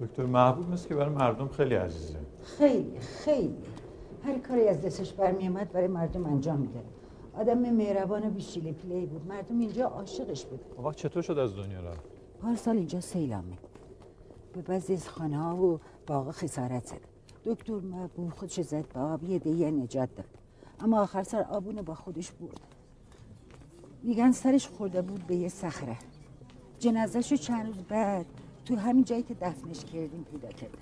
[0.00, 2.18] دکتر محبوب مثل که برای مردم خیلی عزیزه.
[2.58, 3.56] خیلی خیلی.
[4.24, 6.82] هر کاری از دستش برمیامد برای مردم انجام میده.
[7.38, 9.26] آدم مهربان و بیشیلی پلی بود.
[9.26, 10.60] مردم اینجا عاشقش بود.
[10.78, 12.00] آقا چطور شد از دنیا رفت؟
[12.42, 13.58] پارسال اینجا سیلامه.
[14.52, 16.97] به بعضی از خانه ها و باغ خسارت زد
[17.48, 20.26] دکتر محبوب خودش زد به آب یه دیگه نجات داد.
[20.80, 22.60] اما آخر سر آبونو با خودش برد.
[24.02, 25.96] میگن سرش خورده بود به یه صخره.
[26.78, 28.26] جنازهشو چند روز بعد
[28.64, 30.78] تو همین جایی که دفنش کردیم پیدا کردم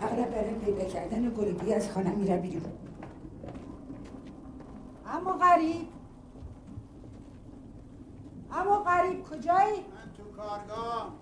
[0.00, 0.54] اغلب برای
[1.10, 2.72] کردن گلگی از خانه میره بیرون.
[5.06, 5.88] اما غریب.
[8.52, 11.14] اما غریب کجایی؟ من تو کارگاه.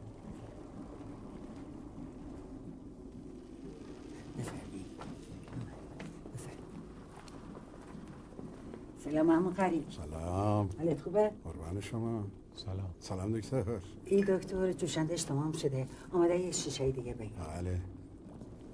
[8.99, 9.85] سلام اما غریب.
[9.91, 10.69] سلام.
[10.79, 12.25] حالت خوبه؟ قربان شما.
[12.55, 12.95] سلام.
[13.01, 13.65] سلام دکتر.
[14.05, 15.89] این دکتر جوشندش تمام شده.
[16.13, 17.33] آمده یه شیشه دیگه بگیر.
[17.39, 17.81] بله.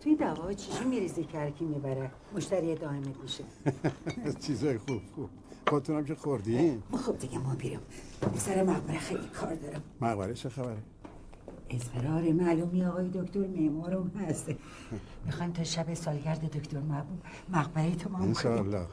[0.04, 3.44] توی دوا چیشی میریزی که هرکی می‌بره؟ مشتری دائمت میشه
[4.46, 5.30] چیزای خوب خوب.
[5.68, 7.80] خودتونم که خوردین خب دیگه ما بیرم
[8.36, 9.82] سر مقبره خیلی کار دارم.
[10.00, 10.76] مقبره چه خبره؟
[11.70, 14.50] اصرار معلومی آقای دکتر معمارم هست.
[15.26, 18.28] می‌خوایم تا شب سالگرد دکتر محبوب مقبره تمام کنیم.
[18.28, 18.86] انشاءالله.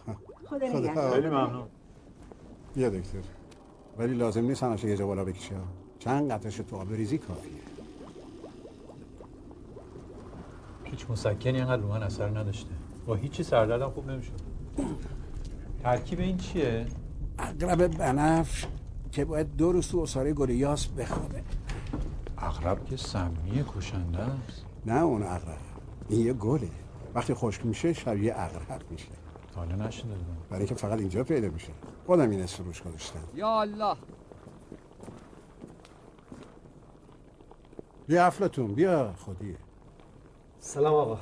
[0.45, 0.80] خدا خدا.
[0.80, 1.13] نگهدار.
[1.13, 1.67] خیلی ممنون.
[2.76, 3.19] بیا دکتر.
[3.97, 5.56] ولی لازم نیست همشه یه جا بالا بکشه.
[6.00, 7.52] چند قطعش تو آب بریزی کافیه.
[10.91, 12.69] هیچ مسکنی اینقدر رو من اثر نداشته.
[13.06, 14.32] با هیچی سردردم خوب نمی‌شد.
[15.84, 16.86] ترکیب این چیه؟
[17.39, 18.65] اقرب بنفش
[19.12, 21.43] که باید دو روز تو اصاره گل یاس بخوابه.
[22.38, 24.65] اغرب که سمی کشنده است.
[24.86, 25.58] نه اون اقرب.
[26.10, 26.69] این یه گله.
[27.15, 29.08] وقتی خشک میشه شبیه اقرب میشه.
[29.56, 30.15] حالا نشده
[30.49, 31.71] برای که فقط اینجا پیدا میشه.
[32.06, 33.19] خودم این اسم روش گذاشتم.
[33.36, 33.95] یا الله.
[38.08, 39.58] بیا افلاتون بیا خودیه.
[40.63, 41.17] سلام آقا.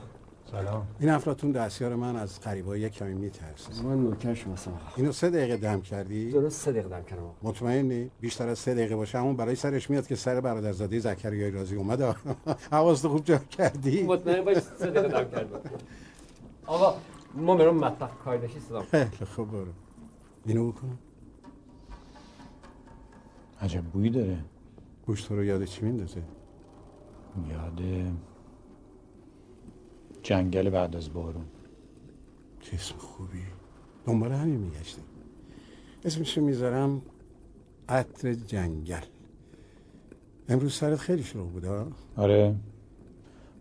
[0.52, 0.88] سلام.
[1.00, 4.80] این افلاتون دستیار من از قریبای یک کمی میترسه من نوکر شما آقا.
[4.96, 7.50] اینو سه دقیقه دم کردی؟ درست سه دقیقه دم کردم آقا.
[7.50, 9.18] مطمئنی؟ بیشتر از سه دقیقه باشه.
[9.18, 12.02] همون برای سرش میاد که سر برادرزاده زکریای رازی اومد.
[12.72, 15.60] حواست خوب جمع کردی؟ مطمئن باش سه دقیقه دم کردم.
[16.66, 16.96] آقا
[17.36, 19.72] ما برم مطبخ کار داشتی صدا خیلی خوب برو.
[20.46, 21.00] اینو بکنم
[23.62, 24.38] عجب بویی داره.
[25.06, 26.22] گوشت رو یاد چی میندازه؟
[27.50, 27.82] یاد
[30.24, 31.46] جنگل بعد از بارون.
[32.62, 33.44] چه اسم خوبی.
[34.06, 35.02] دنبال همین میگشتم
[36.06, 37.02] اسمشو می‌ذارم
[37.90, 39.04] عطر جنگل.
[40.50, 42.56] امروز سرت خیلی شلوغ بود ها؟ آره.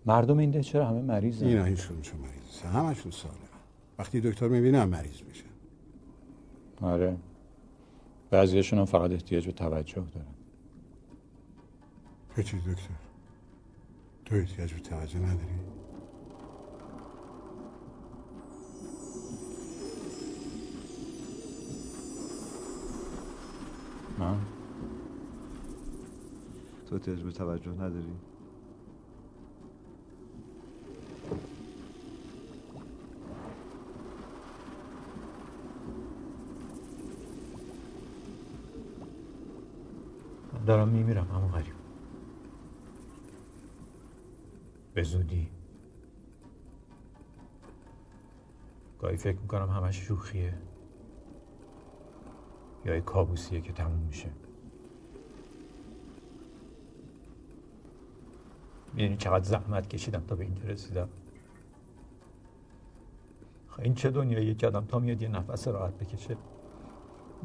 [0.06, 2.68] مردم این ده چرا همه مریضن؟ اینا هیچکدومشون مریض نیستن.
[2.68, 3.34] همشون سالم
[3.98, 5.44] وقتی دکتر می‌بینه هم مریض میشه.
[6.80, 7.16] آره.
[8.30, 10.34] بعضیشون هم فقط احتیاج به توجه دارن.
[12.36, 12.94] چه چیز دکتر؟
[14.24, 15.77] تو احتیاج به توجه نداری؟
[24.18, 24.38] من
[26.86, 28.16] تو احتیاج به توجه نداری؟
[40.52, 41.74] من دارم میمیرم اما غریب
[44.94, 45.48] به زودی.
[48.98, 50.54] گاهی فکر می‌کنم همش شوخیه.
[52.88, 54.30] یا یه کابوسیه که تموم میشه.
[58.94, 61.08] می‌دونی چقدر زحمت کشیدم تا به اینجا رسیدم؟
[63.68, 66.36] خب این چه دنیاییه که آدم تا میاد یه نفس راحت بکشه؟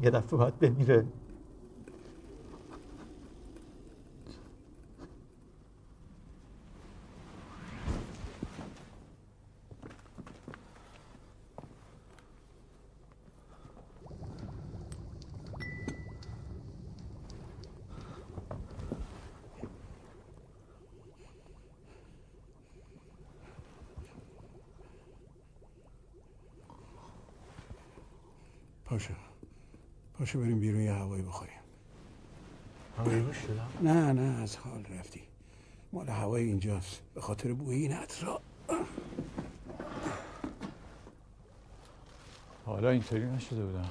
[0.02, 1.06] یه دفعه باید بمیره
[28.84, 29.14] پاشو
[30.34, 31.60] پاشو بریم بیرون یه هوایی بخوریم؟
[33.82, 35.22] نه نه از حال رفتی.
[35.92, 37.02] مال هوای اینجاست.
[37.14, 38.40] به خاطر بوی این عطرا
[42.66, 43.88] حالا اینطوری نشده بودم.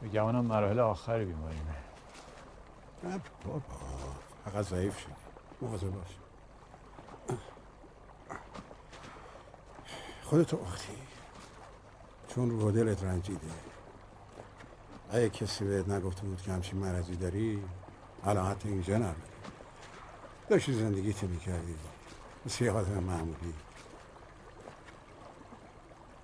[0.00, 1.76] به گمانم مراحل آخر بیماریمه
[3.04, 3.62] نه بابا.
[4.44, 5.12] فقط ضعیف شدی.
[5.60, 6.16] مواظب باش.
[10.22, 10.92] خودتو آخی.
[12.28, 13.46] چون رو دلت رنجیده.
[15.12, 17.64] اگه کسی بهت نگفته بود که همچین مرضی داری
[18.24, 19.32] حتی اینجا نبودی
[20.48, 21.74] داشتی زندگیت می‌کردی.
[22.46, 23.54] مثل یه آدم معمولی.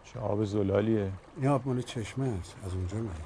[0.04, 1.12] چه آب زلالیه.
[1.36, 2.56] این آب مال چشمه است.
[2.66, 3.22] از اونجا میاد.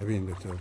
[0.00, 0.56] ببین دکتر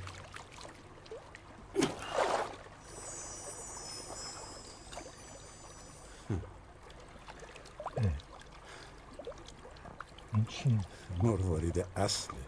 [10.34, 10.80] این چیه؟
[11.26, 12.46] مروارید اصله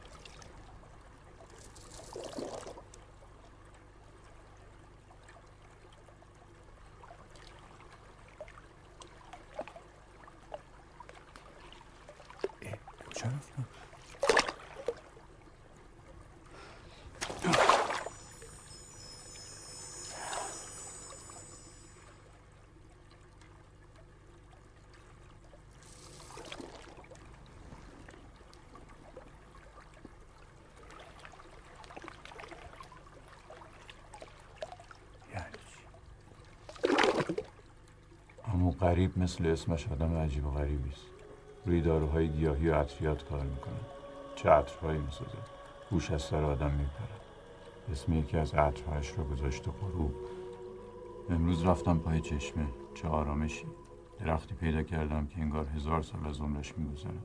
[13.08, 13.66] کجا رفتن؟
[38.44, 41.06] اما غریب مثل اسمش آدم عجیب و غریبی است.
[41.66, 43.80] روی داروهای گیاهی و عطریات کار می‌کنه.
[44.36, 45.38] چه عطرهایی می‌سازه
[45.90, 47.18] گوش از سر آدم میپره
[47.92, 50.14] اسم یکی از عطرهایش رو گذاشته غروب.
[51.30, 52.66] امروز رفتم پای چشمه.
[52.96, 53.66] چه آرامشی.
[54.20, 57.22] درختی پیدا کردم که انگار هزار سال از عمرش میگذره.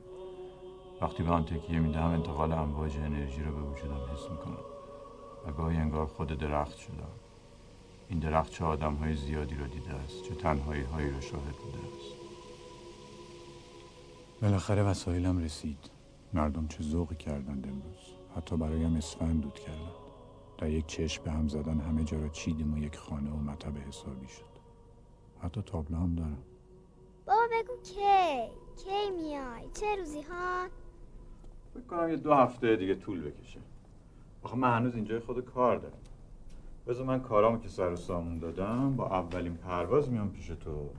[1.01, 4.65] وقتی به آن تکیه می‌دهم انتقال امواج انرژی رو به وجودم حس می‌کنم.
[5.47, 7.13] و گاهی انگار خود درخت شدم.
[8.13, 11.77] این درخت چه آدم های زیادی رو دیده است چه تنهایی هایی رو شاهد بوده
[11.77, 12.15] است.
[14.41, 15.89] بالاخره وسایلم رسید.
[16.33, 18.15] مردم چه ذوقی کردند امروز.
[18.35, 19.91] حتی برایم اسفند دود کردند.
[20.57, 23.77] در یک چشم به هم زدن همه جا را چیدیم و یک خانه و مطب
[23.77, 24.59] حسابی شد.
[25.43, 26.43] حتی تابلو هم دارم.
[27.25, 28.49] بابا بگو کی؟
[28.83, 30.67] کی میای؟ چه روزی ها؟
[31.73, 33.59] فکر کنم یه دو هفته دیگه طول بکشه.
[34.43, 36.12] آخه من هنوز اینجای خود کار دارم.
[36.87, 40.89] بذار من کارامو که سر و سامون دادم با اولین پرواز میام پیش تو.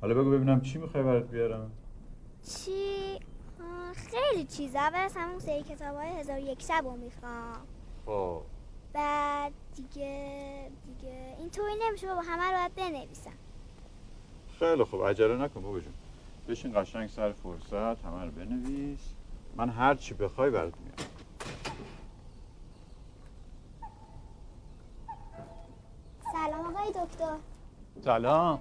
[0.00, 1.70] حالا بگو ببینم چی می‌خوای برات بیارم.
[2.42, 3.18] چی؟
[3.60, 7.66] آه، خیلی چیزا اول از همون سری کتاب های هزار و یک شب رو می‌خوام.
[8.06, 8.42] خب.
[8.92, 13.30] بعد دیگه دیگه این طوری نمیشه بابا همه رو باید بنویسم.
[14.58, 15.04] خیلی خوب.
[15.04, 15.92] عجله نکن بابا جون.
[16.48, 19.12] بشین قشنگ سر فرصت همه رو بنویس.
[19.56, 21.12] من هر چی بخوای برات میارم
[26.32, 27.36] سلام آقای دکتر.
[28.04, 28.60] سلام.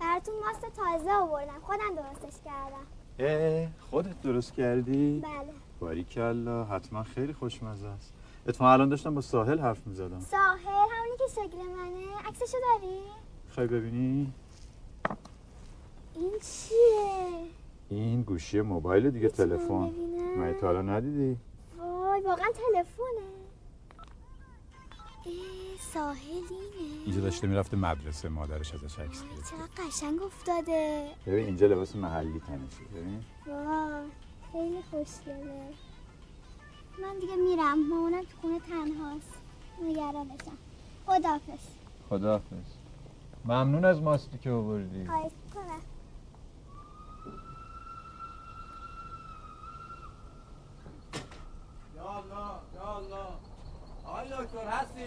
[0.00, 1.60] براتون ماست تازه آوردم.
[1.62, 2.86] خودم درستش کردم.
[3.18, 5.52] اه خودت درست کردی؟ بله.
[5.80, 8.12] باریکلا حتما خیلی خوشمزه است.
[8.48, 10.20] اتفاقا الان داشتم با ساحل حرف می‌زدم.
[10.20, 12.28] ساحل همونی که شکل منه.
[12.28, 13.00] عکسشو داری؟
[13.54, 14.32] خواهی ببینی؟
[16.14, 17.46] این چیه؟
[17.88, 19.90] این گوشی موبایل دیگه تلفن.
[20.36, 21.36] مگه تا حالا ندیدی؟
[21.78, 23.26] وای واقعا تلفنه.
[25.94, 31.10] ساحل اینه اینجا داشته می‌رفته مدرسه مادرش ازش عکس گرفت چقدر قشنگ افتاده.
[31.26, 33.24] ببین اینجا لباس محلی تنشه ببین.
[33.46, 34.10] وای
[34.52, 35.74] خیلی خوشگله.
[37.02, 39.38] من دیگه میرم مامانم تو خونه تنهاست.
[39.82, 40.58] نگرانشم.
[41.06, 41.66] خدافز
[42.10, 42.66] خداحافظ.
[43.44, 45.06] ممنون از ماستی که آوردی.
[45.06, 45.80] خواهش کنم
[51.96, 53.26] یا الله یا الله.
[54.04, 55.02] آقای دکتر هستی؟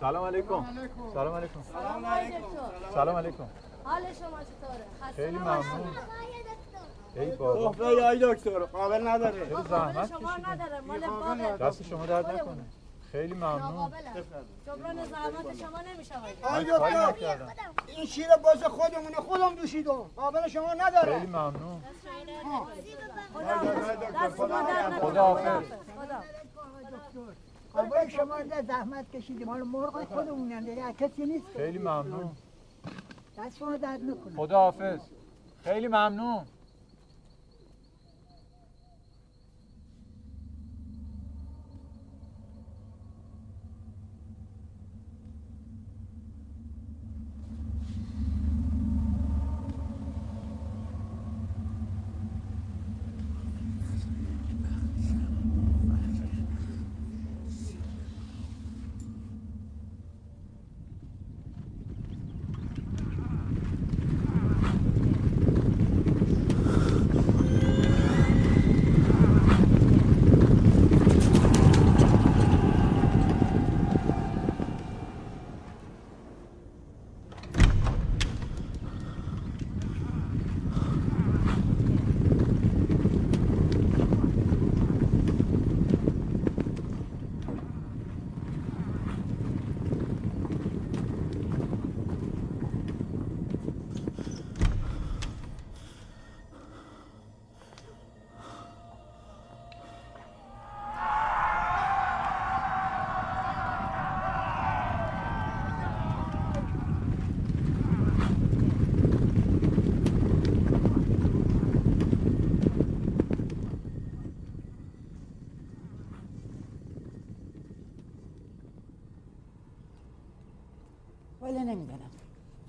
[0.00, 0.64] سلام علیکم.
[1.14, 1.62] سلام علیکم.
[1.72, 2.38] سلام علیکم.
[2.94, 3.44] سلام علیکم.
[3.84, 4.84] حال شما چطوره؟
[5.16, 5.38] خیلی.
[5.38, 5.96] ممنون.
[7.16, 7.72] ای بابا.
[7.72, 10.80] صحبه یا آقای دکتر قابل نداره خیلی زحمت شما نداره.
[10.80, 12.64] مال دست شما درد نکنه.
[13.12, 13.92] خیلی ممنون.
[14.66, 16.14] جبران زحمت شما نمیشه
[16.52, 17.54] نکردم.
[17.86, 20.10] این شیر باز خودمونه خودم دوشیدم.
[20.16, 21.12] قابل شما نداره.
[21.12, 21.82] خیلی ممنون.
[25.00, 25.64] خداحافظ.
[27.76, 28.36] قربان شما
[28.68, 30.92] زحمت کشیدیم حالا مرغ خودمونن دیگه.
[30.92, 32.30] کسی نیست خیلی ممنون.
[33.38, 34.36] دست شما درد نکنه.
[34.36, 35.00] خداحافظ.
[35.64, 36.44] خیلی ممنون.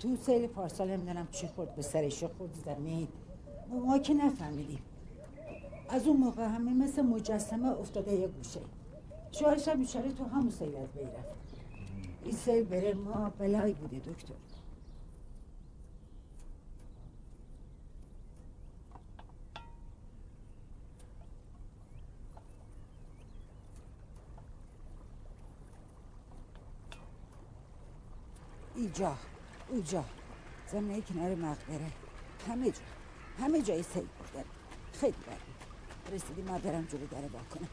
[0.08, 3.08] تو سیل پارسال نمی‌دونم چی خورد به سرش خورد زمین.
[3.70, 4.82] ما که نفهمیدیم.
[5.88, 8.60] از اون موقع همه مثل مجسمه افتاده یه گوشه.
[9.32, 11.28] شوهرش هم بیچاره تو همون سیل از بین رفت.
[12.24, 14.34] این سیل بره ما بلایی بوده دکتر.
[28.76, 29.14] اینجا.
[29.68, 30.04] اونجا
[30.72, 31.92] زمینه کنار مقبره
[32.48, 32.80] همه جا.
[33.40, 34.44] همه جای سیل بودن
[34.92, 36.14] خیلی بد بود.
[36.14, 37.68] رسیدیم من برم جلو در با کنم.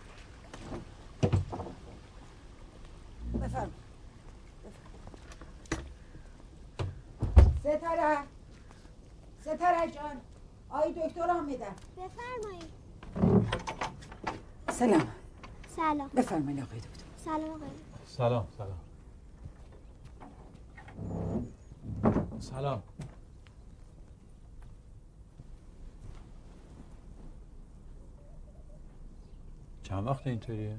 [3.41, 3.71] بفرم.
[7.59, 8.17] ستاره.
[9.41, 10.21] ستاره جان.
[10.69, 12.71] آی دکتر آمدن بفرمایید.
[14.69, 15.07] سلام.
[15.75, 16.07] سلام.
[16.07, 17.05] بفرمایید آقای دکتر.
[17.17, 17.69] سلام آقای.
[18.05, 18.84] سلام سلام.
[22.45, 22.83] سلام
[29.83, 30.77] چند وقت اینطوریه؟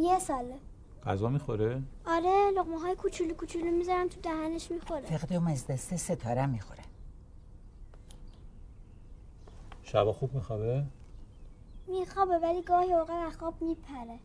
[0.00, 0.58] یه ساله
[1.06, 6.46] غذا می‌خوره؟ آره لقمه های کوچولو کوچولو می‌ذارم تو دهنش می‌خوره فقدم از دست ستاره
[6.46, 6.82] می‌خوره
[9.82, 10.84] شبا خوب میخوابه؟
[11.88, 14.18] میخوابه ولی گاهی اوقات از خواب میپره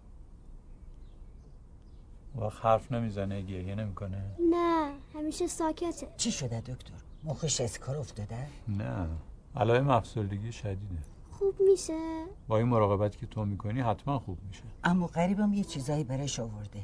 [2.35, 6.07] وقت حرف نمی‌زنه گریه نمی‌کنه؟ نه همیشه ساکته.
[6.17, 9.07] چی شده دکتر؟ مخش اسکار افتاده؟ نه
[9.55, 10.97] علائم افسردگی شدیده.
[11.31, 12.25] خوب میشه.
[12.47, 14.63] با این مراقبتی که تو می‌کنی حتما خوب میشه.
[14.83, 16.83] اما قریبم یه چیزایی برش آورده.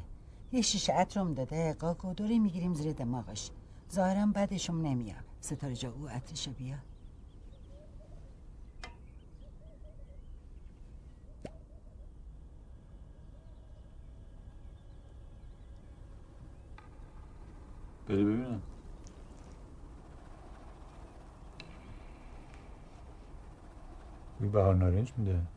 [0.52, 3.50] یه شیشه عطرم داده قاک و دوری می‌گیریم زیر دماغش.
[3.92, 5.24] ظاهرا بعدشم نمیاد.
[5.40, 6.52] ستاره جا او عطرشو
[18.10, 18.62] بیا بده ببینم
[24.38, 25.48] بوی بهار نارنج میده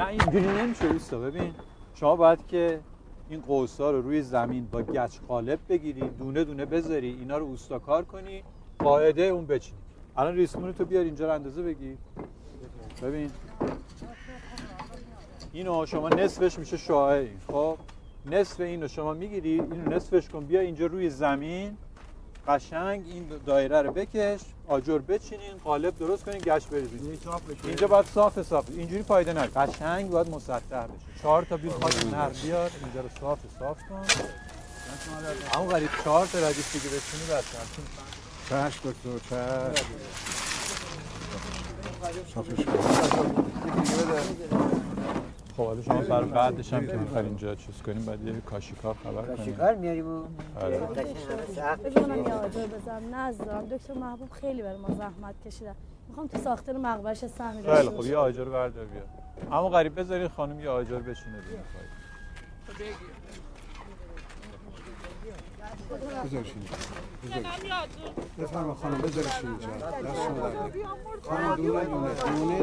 [0.00, 1.54] نه اینجوری نمیشه اوستا ببین
[1.94, 2.80] شما باید که
[3.28, 8.04] این قوسا رو روی زمین با گچ قالب بگیری دونه دونه بذاری اینا رو اوستاکار
[8.04, 8.42] کنی
[8.78, 9.78] قاعده اون بچینی.
[10.16, 11.96] الان ریسمون تو بیار اینجا رو اندازه بگیر
[13.02, 13.30] ببین.
[15.52, 17.76] اینو شما نصفش میشه شعاع این خب
[18.26, 21.76] نصف اینو شما می‌گیری اینو نصفش کن بیا اینجا روی زمین.
[22.50, 27.18] قشنگ این دایره رو بکش آجر بچینین قالب درست کنین گشت بریزین.
[27.64, 31.22] اینجا باید صاف صاف اینجوری فایده نداره قشنگ باید مسطح بشه.
[31.22, 34.02] چهار تا بیل خاک نر بیار اینجا رو صاف صاف کن.
[35.54, 37.44] اما غریب چهار تا ردیف دیگه بچینی بس
[38.48, 39.94] چشم دکتر چشم
[42.34, 42.64] صافش
[45.60, 49.22] خب حالا شما بر بعدش هم که می‌خواید اینجا چیز کنیم بعد یه کاشیکار خبر
[49.22, 49.36] کنیم.
[49.36, 50.22] کاشیکار میاریم و
[50.60, 50.74] آره.
[50.76, 53.32] یه آجر بزنم.
[53.32, 55.74] دارم دکتر محبوب خیلی برای ما زحمت کشیدن
[56.08, 59.02] می‌خوام تو ساختن مقبرش سهمی خیلی خب یه آجر بردار بیا.
[59.58, 61.60] اما غریب بذاری خانم یه آجر بشینه دیگه
[66.24, 66.76] بذارش اینجا.
[68.38, 69.66] بفرما خانم بذارش اینجا.
[69.66, 70.84] دست شما در نکنه.
[71.22, 72.14] خانم دونه دونه.
[72.14, 72.58] دونه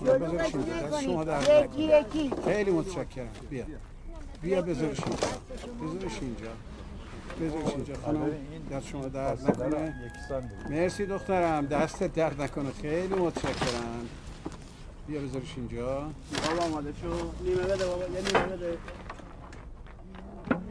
[0.00, 0.18] دونه.
[0.18, 0.72] بذارش اینجا.
[0.88, 2.04] دست شما در نکنه.
[2.44, 3.28] خیلی متشکرم.
[3.50, 3.64] بیا.
[4.42, 5.26] بیا بذارش اینجا.
[5.82, 6.50] بذارش اینجا.
[7.40, 7.94] بذارش اینجا.
[8.04, 8.30] خانم
[8.72, 9.94] دست شما درد نکنه
[10.70, 11.66] مرسی دخترم.
[11.66, 12.70] دست درد نکنه.
[12.82, 14.08] خیلی متشکرم.
[15.08, 15.86] بیا بذارش اینجا.
[16.46, 17.30] بابا آماده شو.
[17.44, 18.02] نیمه بده بابا.
[18.02, 18.78] یه نیمه بده.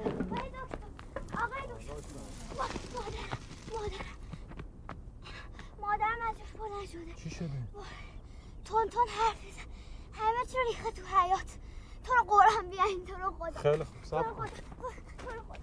[0.06, 2.10] آقای دکتر
[2.58, 2.64] ما-
[2.96, 3.38] مادرم
[3.72, 4.18] مادرم
[5.82, 7.50] مادرم ازش بلند شده چی شده؟
[8.66, 9.62] تون تون حرف میزن
[10.14, 11.58] همه چی رو ریخته تو حیات
[12.04, 15.60] تو رو قرآن بیاین تو رو خدا خیلی خوب سب تو رو خدا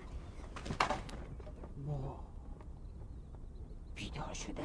[3.95, 4.63] بیدار شده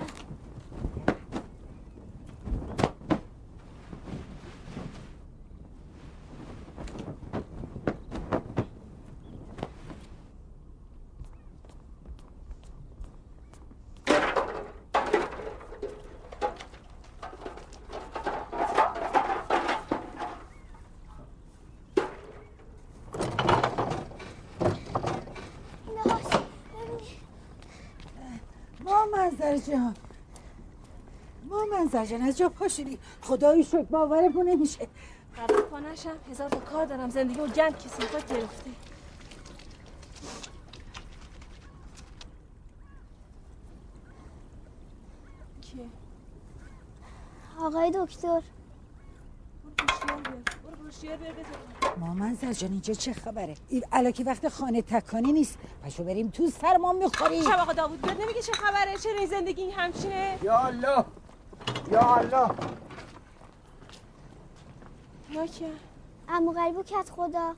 [25.96, 26.24] نهاش
[26.74, 27.08] ببین
[29.52, 29.96] ما منظر جان
[31.50, 34.88] ما منظر جان از جا پاشدی خدایی شکر باورمون نمیشه.
[35.34, 36.16] خراب پا نشم.
[36.32, 37.10] هزار تا کار دارم.
[37.10, 38.72] زندگی و گند کسی گرفته.
[45.62, 45.86] کیه؟
[47.60, 48.42] آقای دکتر.
[51.98, 55.58] مامان زرجان اینجا چه خبره؟ این علاکی وقت خانه تکانی نیست.
[55.86, 59.72] پشو بریم تو سرمان می‌خوریم شب آقا داوود بیاد نمیگه چه خبره؟ این زندگی این
[59.72, 61.06] همچینه؟ یا الله.
[61.92, 62.52] یا الله.
[65.32, 65.66] یا که
[66.30, 67.56] امو غریب و کت خدا.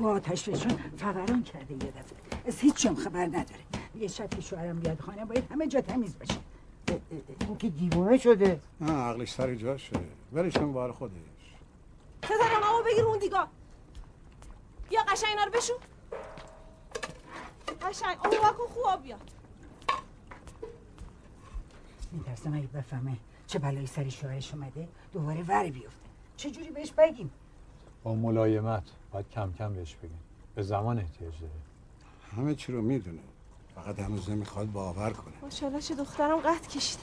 [0.00, 2.46] کو آتش فشان فوران کرده یه دفعه.
[2.46, 3.64] از هیچ هم خبر نداره.
[3.94, 6.38] یه شب که شوهرم بیاد خانه باید همه جا تمیز بشه
[7.48, 8.60] اون که دیوانه شده.
[8.80, 9.92] نه عقلش سر جاشه
[10.32, 11.12] ولش کن بار خودش.
[12.22, 13.46] پدرم آقا بگیر اون دیگا.
[14.88, 15.72] بیا قشنگ اینا رو بشو.
[17.82, 18.18] قشنگ.
[18.18, 19.30] آقا کن خوب بیاد.
[22.12, 26.10] میترسم اگه بفهمه چه بلایی سر شوهرش اومده دوباره ور بیفته.
[26.36, 27.30] چجوری بهش بگیم؟
[28.02, 28.82] با ملایمت.
[29.12, 30.20] باید کم کم بهش بگیم.
[30.54, 31.52] به زمان احتیاج داره.
[32.36, 33.20] همه چی رو می‌دونه.
[33.74, 35.34] فقط هنوز نمی‌خواد باور کنه.
[35.42, 37.02] ماشاءالله چه دخترم قد کشیده.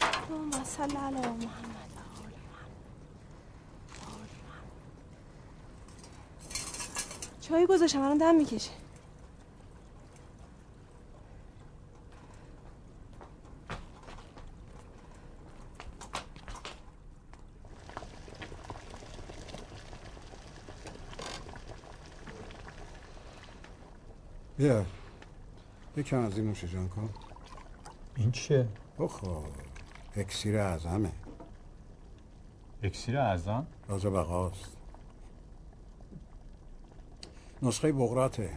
[0.00, 1.46] اللهم صل علی محمد.
[7.40, 8.70] چایی گذاشتم الان دم می‌کشه.
[24.56, 24.84] بیا.
[25.96, 27.10] یکم از این نوشه جان کن.
[28.16, 29.48] این چیه؟ بخور
[30.16, 31.12] اکسیر اعظمه.
[32.82, 34.76] اکسیر اعظم؟ راز بقاست
[37.62, 38.50] نسخه بغراته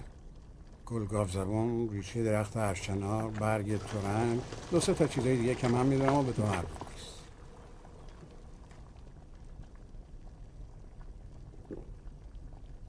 [0.85, 4.41] گلگاف زبون ریشه درخت هرشنار برگ تورنگ
[4.71, 7.23] دو سه تا چیزای دیگه که من می‌دونم و به تو مربوط نیست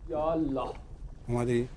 [0.09, 0.71] یا الله.
[1.29, 1.69] اومدی؟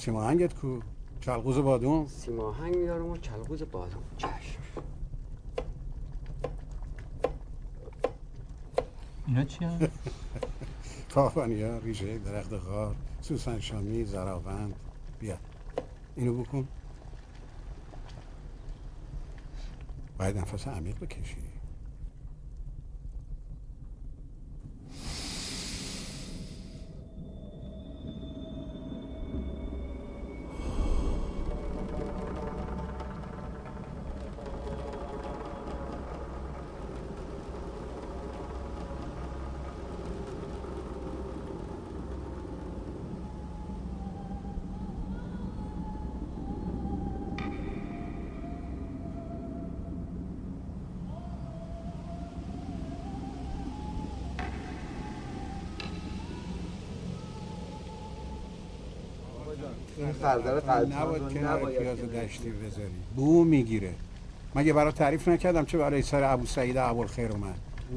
[0.00, 0.80] سیماهنگت کو؟
[1.20, 4.60] چلقوز بادون؟ سیماهنگ میارم و چلقوز بادون چشم
[9.26, 9.88] اینا چی هم؟
[11.14, 14.74] کافانی ها ریشه درخت خار سوسن شامی زراوند
[15.18, 15.36] بیا
[16.16, 16.68] اینو بکن
[20.18, 21.36] باید نفس عمیق بکشی
[60.22, 63.92] خردل قلب نباید کنار پیاز دشتی بذاری بو می‌گیره.
[64.54, 67.54] مگه برای تعریف نکردم چه برای سر ابو سعید اول خیر اومد؟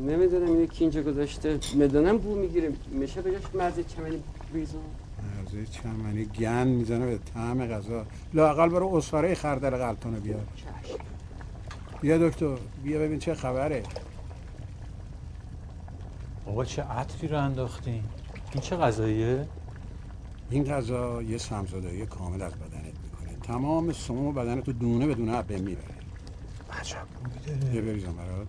[0.07, 1.59] نمی‌دونم اینو کی اینجا گذاشته.
[1.73, 2.71] می‌دونم بو می‌گیره.
[2.91, 4.77] میشه بجاش مرز چمنی بریزم
[5.45, 8.05] مرزه چمنی گن می‌زنه به طعم غذا.
[8.33, 10.41] لاقل برو اصاره خردل قلتانو بیار.
[12.01, 13.83] بیا دکتر بیا ببین چه خبره.
[16.47, 18.03] آقا چه عطری رو انداختین؟
[18.53, 19.45] این چه غذاییه؟
[20.49, 23.37] این غذا یه سمزدایی کامل از بدنت می‌کنه.
[23.43, 25.95] تمام سموم بدنت رو دونه به دونه به می‌بره.
[26.71, 27.07] عجب
[27.73, 28.47] یه بریزم برات.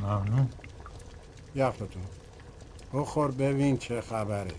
[0.00, 0.48] ممنون.
[1.54, 2.02] یه هفتتون
[2.92, 4.54] بخور ببین چه خبره.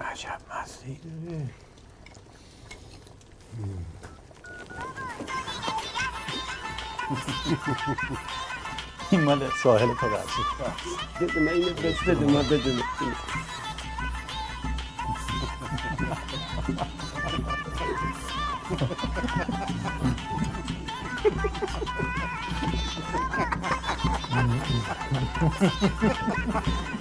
[0.00, 1.50] عجب مزهی داره.
[9.10, 10.42] این مال ساحل پدرشه
[11.20, 12.72] بده من اینو بس بده ما بده
[18.68, 18.94] Ha ha
[25.70, 26.95] ha ha ha!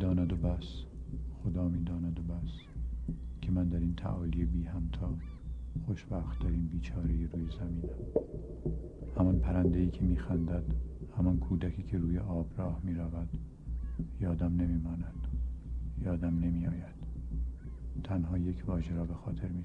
[0.00, 0.84] می‌داند و بس.
[1.42, 2.50] خدا می‌داند و بس.
[3.40, 5.14] که من در این تعالی بی همتا
[5.86, 7.88] خوشبخت در این بیچاره روی زمینم.
[9.16, 10.64] همان پرنده ای که میخندد
[11.16, 13.28] همان کودکی که روی آب راه می‌رود
[14.20, 15.26] یادم نمیماند.
[16.04, 17.00] یادم نمی آید،
[18.04, 19.64] تنها یک واژه را به خاطر می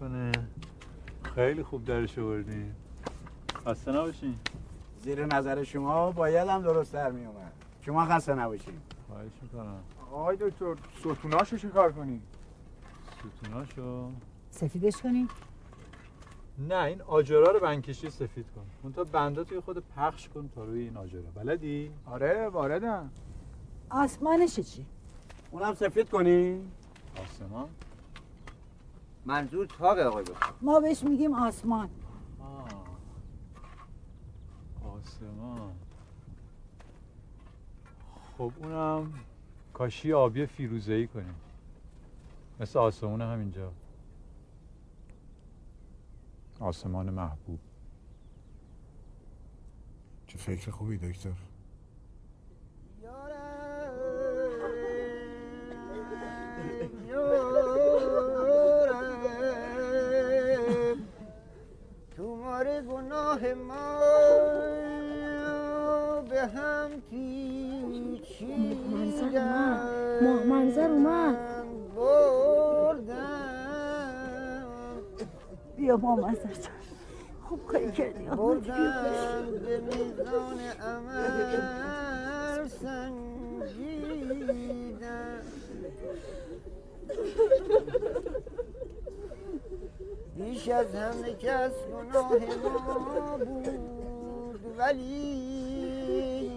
[0.00, 0.32] نکنه
[1.34, 2.74] خیلی خوب درش آوردین.
[3.66, 4.38] خسته نباشین.
[5.00, 8.74] زیر نظر شما باید هم درست در می اومد شما خسته نباشین.
[9.08, 9.80] خواهش می‌کنم.
[10.12, 12.20] آقای دکتر ستوناشو چه کار کنی؟
[13.18, 14.10] ستوناشو.
[14.50, 15.28] سفیدش کنی؟
[16.68, 18.66] نه این آجرا رو بنکشی سفید کن.
[18.82, 21.30] اون تا بندا توی خود پخش کن تا روی این آجرا.
[21.34, 23.10] بلدی؟ آره واردم.
[23.90, 24.86] آسمانش چی؟
[25.50, 26.60] اونم سفید کنی؟
[27.16, 27.68] آسمان؟
[29.24, 31.90] منظور تاقه آقای دکتر ما بهش میگیم آسمان.
[32.40, 32.68] آه.
[34.94, 35.72] آسمان.
[38.38, 39.12] خب اونم
[39.72, 41.34] کاشی آبی فیروزه ای کنیم.
[42.60, 43.72] مثل آسمون همینجا
[46.60, 47.58] آسمان محبوب.
[50.26, 51.49] چه فکر خوبی دکتر.
[62.80, 64.00] گناه ما
[66.30, 68.60] به هم پیچیدن
[70.46, 71.36] منظر اومد.
[71.96, 73.36] بردن.
[75.76, 76.48] بیا ما منظر
[77.42, 78.24] خوب کاری کردی.
[78.24, 83.90] بردن به میزان عمل سنجیدن.
[90.40, 92.32] بیش از همه کس گناه
[92.62, 96.50] ما بود ولی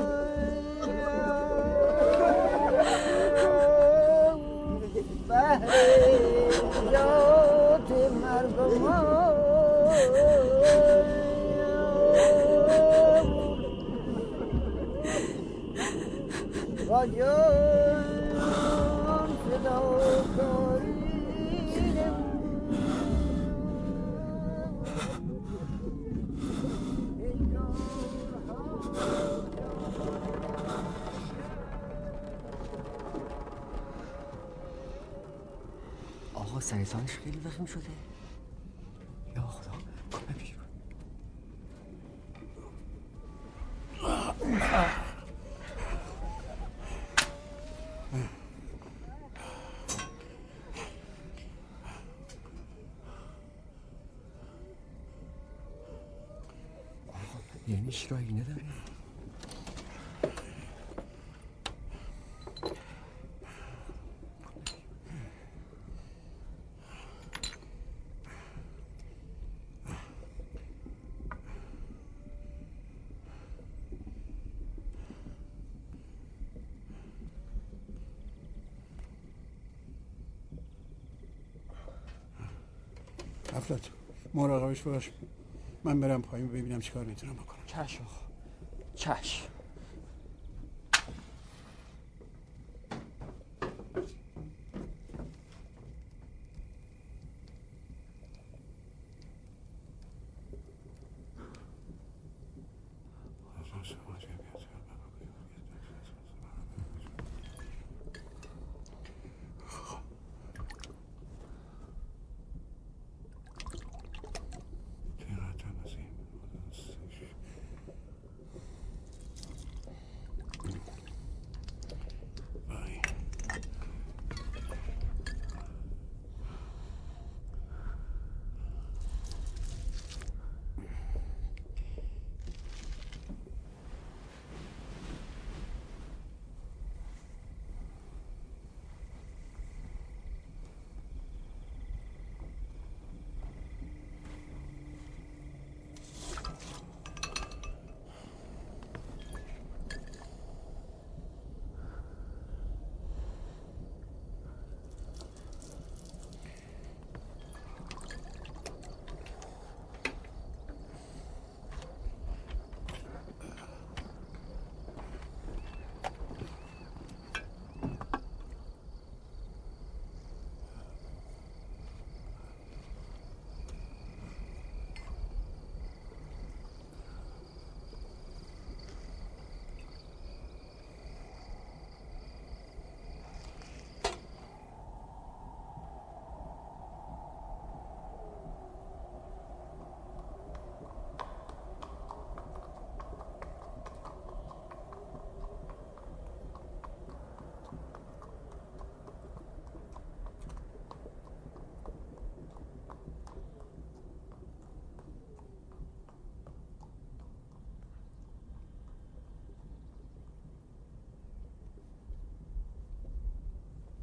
[16.96, 18.16] و جان
[19.44, 20.96] فداکاری
[36.34, 37.82] آقا سرطانش خیلی وخیم شده
[39.36, 39.70] یا خدا
[40.12, 40.66] کنه بیرون
[57.08, 57.38] آقا
[57.68, 58.62] یعنی شرایی نداره
[83.66, 83.90] افلات
[84.34, 85.10] مراقبش باش.
[85.84, 87.58] من برم پایین ببینم چیکار می‌تونم بکنم.
[87.66, 88.06] چشم.
[88.94, 89.55] چشم.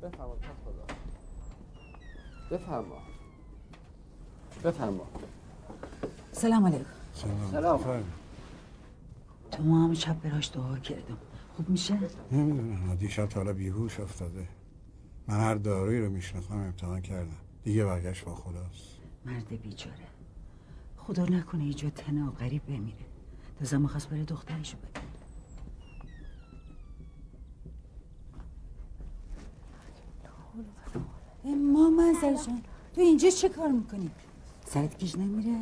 [0.04, 0.36] بفرما
[0.66, 0.96] خدا.
[2.58, 2.98] بفرما.
[4.64, 5.08] بفرما.
[6.32, 6.86] سلام علیکم.
[7.52, 8.04] سلام.
[9.52, 11.18] تو ما هم شب براش دعا کردم.
[11.56, 11.98] خوب میشه؟
[12.32, 12.96] نمی‌دونم.
[12.96, 14.48] دیشب تا حالا بیهوش افتاده.
[15.28, 17.38] من هر دارویی رو می‌شناسم امتحان کردم.
[17.64, 19.00] دیگه برگشت با خداست.
[19.26, 20.08] مرد بیچاره.
[20.98, 23.06] خدا نکنه اینجا تنها غریب بمیره.
[23.60, 24.93] تازه می‌خواست بره دخترشو ببینه
[32.32, 32.64] جان
[32.94, 34.12] تو اینجا چه کار می‌کنی؟
[34.66, 35.58] سرت کش نمیره؟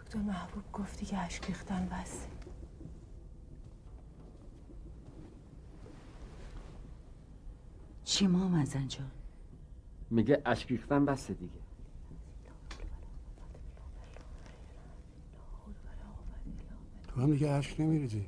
[0.00, 2.28] دکتر محبوب گفتی که اشک ریختن بسه
[8.04, 9.10] چی ما منزل جان؟
[10.10, 11.65] میگه اشک ریختن بسه دیگه
[17.26, 18.26] هم دیگه عشق نمیریزی.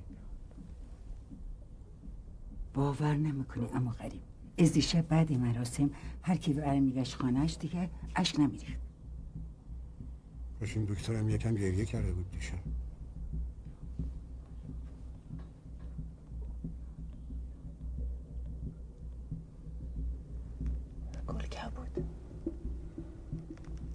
[2.75, 4.23] باور نمی‌کنی اما غریب.
[4.59, 5.91] از دیشب بعد مراسم
[6.23, 8.81] هر کی برمیگشت خانهش دیگه اشک نمیریخت.
[10.61, 12.59] باش این دکترم یکم گریه کرده بود دیشب.
[21.27, 22.05] گل کبود.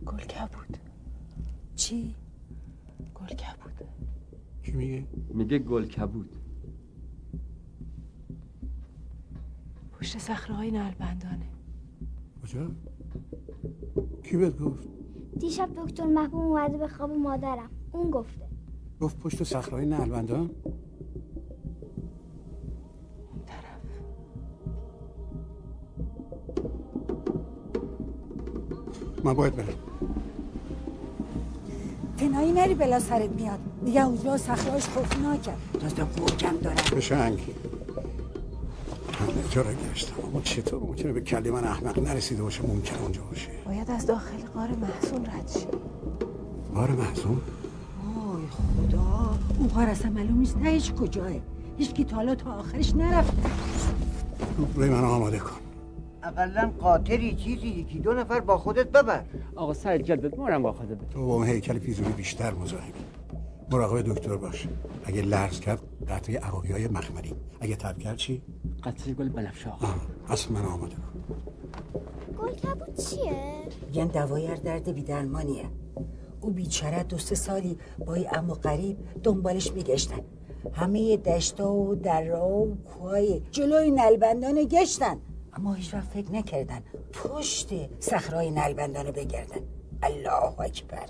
[0.05, 0.77] گل کبود.
[1.75, 2.15] چی؟
[4.73, 6.35] چی میگه؟ میگه گل کبود.
[9.91, 11.45] پشت صخره های نلبندانه.
[12.43, 12.71] کجا؟
[14.23, 14.87] کی بهت گفت؟
[15.39, 17.69] دیشب دکتر محبوب اومده به خواب مادرم.
[17.91, 18.45] اون گفته.
[19.01, 20.49] گفت پشت صخره‌های نلبندان؟
[29.23, 29.67] من باید برم.
[32.17, 33.72] تنهایی نری بلا سرت میاد.
[33.85, 36.97] دیگه اوضاع صخرهاش خوفناکه تازه گرگم دارم.
[36.97, 37.39] بشنگ
[39.19, 40.13] همه جا را گشتم.
[40.23, 43.49] اما چطور ممکنه به کلی من احمق نرسیده باشه؟ ممکن اونجا باشه.
[43.65, 45.67] باید از داخل غار محسون رد شی
[46.75, 47.41] بار محزون
[48.15, 49.35] وای خدا.
[49.59, 51.31] اون غار اصلا معلوم نیست هیچ کجاه
[51.77, 53.33] هیچ کی تا حالا تا آخرش نرفته.
[54.75, 55.55] روی من آماده کن.
[56.23, 59.23] اقلا قاطری چیزی؟ یکی دو نفر با خودت ببر.
[59.55, 62.91] آقا سعید جدد ما با خودت بده تو با اون هیکل پیزوری بیشتر مزاحمی
[63.73, 64.67] مراقب دکتر باش
[65.03, 68.41] اگه لرز کرد قطعه عراقی های مخمری اگه تب کرد چی؟
[68.83, 69.47] قطعه گل
[69.79, 69.95] آه.
[70.29, 71.35] اصلا من آماده کن
[72.37, 75.65] گل کبود چیه؟ میگن دوای هر درد بیدرمانیه.
[76.41, 80.21] او بیچاره دو سه سالی با اما قریب دنبالش میگشتن.
[80.73, 85.17] همه دشتا و درا و کوهای جلوی نلبندان گشتن.
[85.53, 86.81] اما هیچ وقت فکر نکردن
[87.13, 87.69] پشت
[87.99, 89.61] صخرای نلبندان بگردن.
[90.03, 91.05] الله اکبر.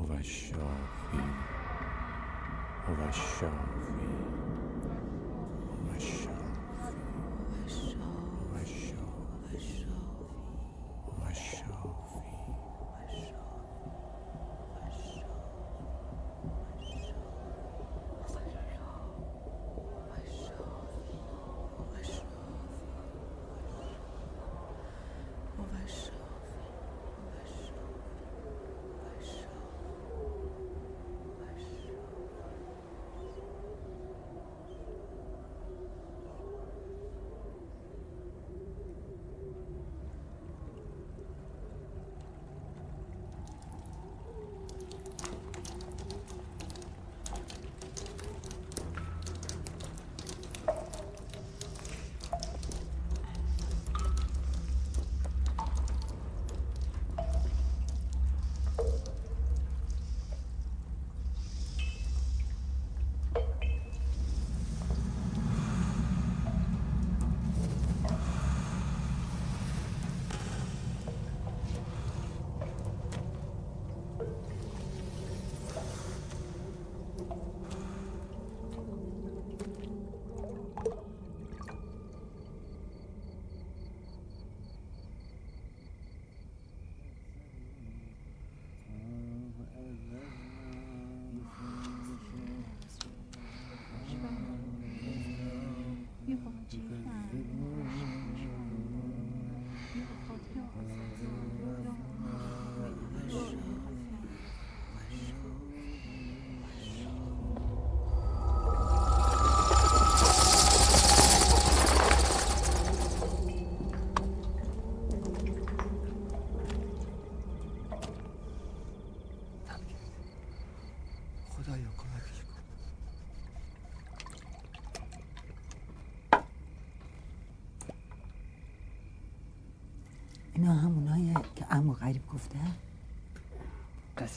[0.00, 1.20] هو الشافي
[2.88, 4.08] هو الشافي
[5.68, 6.29] هو الشافي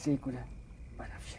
[0.04, 0.32] قصه گل
[0.98, 1.38] بنفشه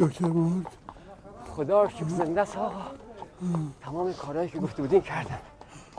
[0.00, 0.66] دکتر مرد
[1.56, 2.56] خدا رو شکر زنده است.
[2.56, 2.82] آقا
[3.80, 5.38] تمام کارهایی که گفته بودین کردم.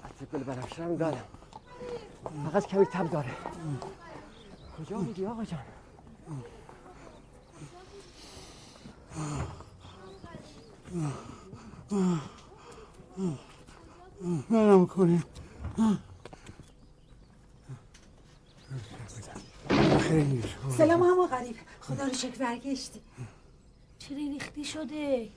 [0.03, 1.23] از گل بنفشه هم دادم.
[2.51, 3.31] فقط کمی تب داره.
[4.79, 5.59] کجا بودی آقا جان؟
[14.49, 15.23] منم کنیم.
[20.77, 21.55] سلام همو غریب.
[21.81, 23.01] خدا رو شکر برگشتی
[23.99, 25.29] چرا ریختی شده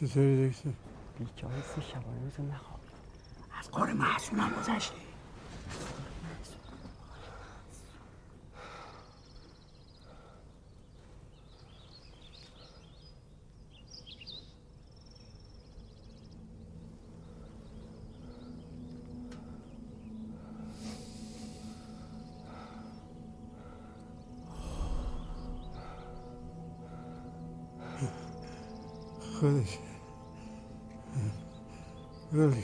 [0.00, 0.70] چطوری دکتر؟
[1.18, 2.80] بیچاره سه شبانه روز نخواب.
[3.60, 5.07] از کار محسونم گذشتی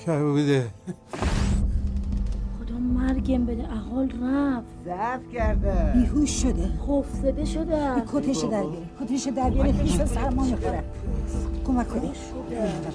[0.06, 0.70] بوده
[2.60, 8.86] خدا مرگم بده احال رفت ضعف کرده بیهوش شده خوف زده شده کتش در بیاره
[9.00, 10.84] کتش در بیاره پیش سرما می‌خوره
[11.66, 12.16] کمک کنی کمک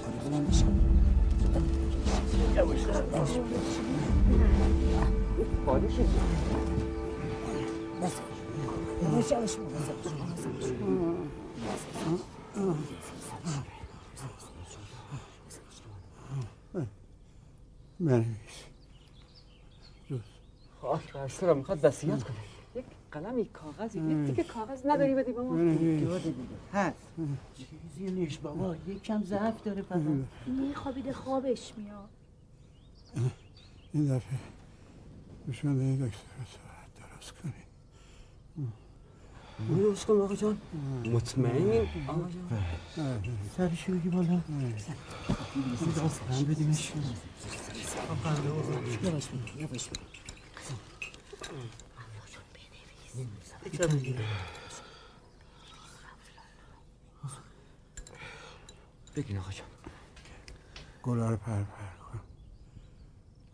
[0.04, 0.66] کنی بلند بشه.
[8.02, 8.14] بس
[9.02, 10.66] یواش یواش مواظب باش، مواظب باش.
[18.00, 18.64] بنویس
[20.82, 22.38] خاک بر سرم می‌خواد وصیت کنه.
[22.76, 26.38] یک قلمی کاغذی یک تیکه کاغذ نداری بدی یاد دیگه.
[26.74, 27.08] هست.
[27.54, 28.76] چیزی نیست بابا.
[28.88, 30.02] یکم ضعف داره فقط.
[30.48, 32.10] میخوابیده خوابش میاد.
[33.94, 34.40] این دفعه
[35.64, 36.18] این دکتر
[37.00, 37.54] درست کنی
[39.68, 40.58] درست کن آقا جان
[41.06, 42.30] مطمئنیم آقا
[42.96, 43.24] جان
[43.58, 44.42] سرشو بگی بالا
[45.96, 46.92] داستان بدیمش
[49.60, 49.90] یواش
[59.16, 59.68] بگین آقا جان
[61.04, 62.20] گلا رو پر پر کن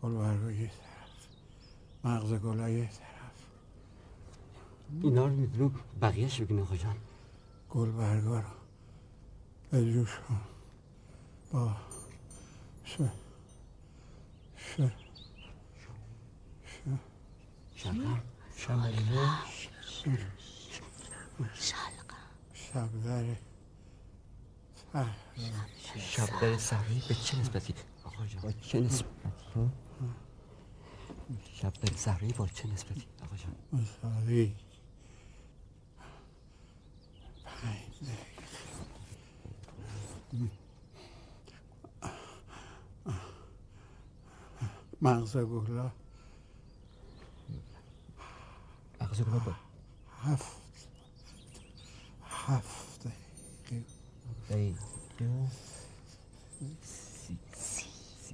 [0.02, 1.26] گل برگا یه طرف
[2.04, 3.15] مغز گلا یه طرف
[5.02, 5.74] اینا رو می‌دونم.
[6.02, 6.96] بقیهش بگین آقا جان.
[7.70, 8.48] گل برگا رو
[9.70, 10.40] به جوش کن.
[11.52, 11.76] با
[12.84, 12.96] ش
[14.56, 14.80] ش ش
[17.76, 18.22] شلقم
[18.56, 18.98] شمله
[22.54, 23.36] شبدر
[25.98, 27.74] شب در صحرایی به چه نسبتی؟
[28.04, 29.10] آقا جان با چه نسبتی؟
[31.52, 33.54] شب در صحرایی با چه نسبتی؟ آقا جان.
[33.72, 34.54] مساوی
[45.02, 45.90] مغز گلا
[49.00, 49.54] مغز گلا با
[50.22, 50.56] هفت
[52.24, 53.08] هفت
[54.50, 54.78] دقیقه
[55.18, 55.46] دو
[56.82, 57.38] سی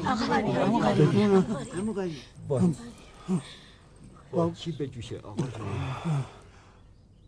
[0.05, 1.09] همو غریب
[1.73, 2.17] همو غریب
[2.47, 2.61] با
[4.31, 6.25] با چی بجوشه آقا جان؟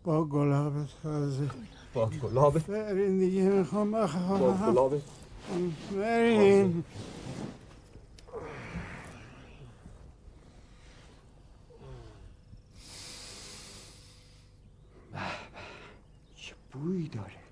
[0.04, 1.50] با گلاب تازه
[1.94, 5.02] با گلاب برین دیگه می‌خوام با بخوام گلاب
[5.92, 6.84] برین
[16.36, 16.54] چه
[17.10, 17.47] بوی داره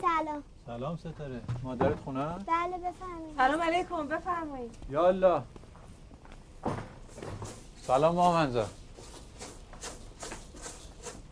[0.00, 0.42] سلام.
[0.66, 1.40] سلام ستاره.
[1.62, 3.36] مادرت خونه؟ بله بفرمایید.
[3.36, 4.76] سلام علیکم بفرمایید.
[4.90, 5.42] یا الله.
[7.86, 8.66] سلام مامنزا.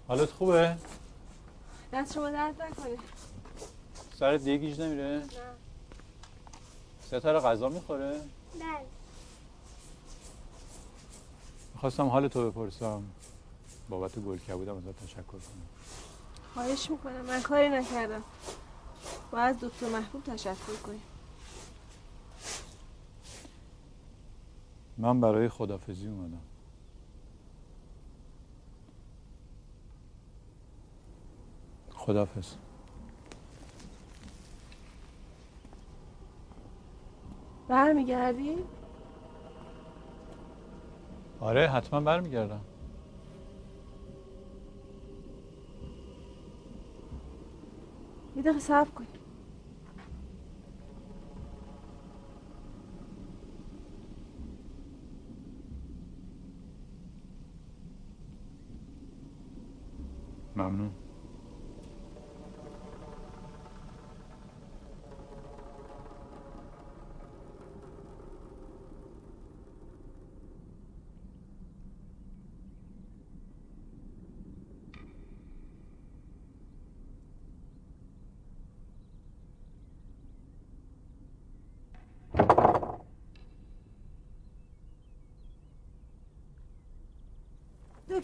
[0.08, 0.76] حالت خوبه؟
[1.92, 2.96] دست شما درد نکنه.
[4.18, 5.22] سرت دیگه گیج نمیره؟ نه.
[7.06, 8.99] ستاره غذا می‌خوره؟ بله.
[11.80, 13.02] می‌خواستم حال تو بپرسم.
[13.88, 15.40] بابت گل کبودم ازت تشکر کنم.
[16.54, 17.20] خواهش می‌کنم.
[17.20, 18.22] من کاری نکردم.
[19.30, 21.02] باید از دکتر محبوب تشکر کنیم.
[24.98, 26.40] من برای خدافزی اومدم.
[31.94, 32.54] خدافز.
[37.68, 38.56] برمیگردی؟
[41.40, 42.60] آره حتما برمیگردم.
[48.36, 49.04] یه دقیقه صبر کن.
[60.56, 61.09] ممنون.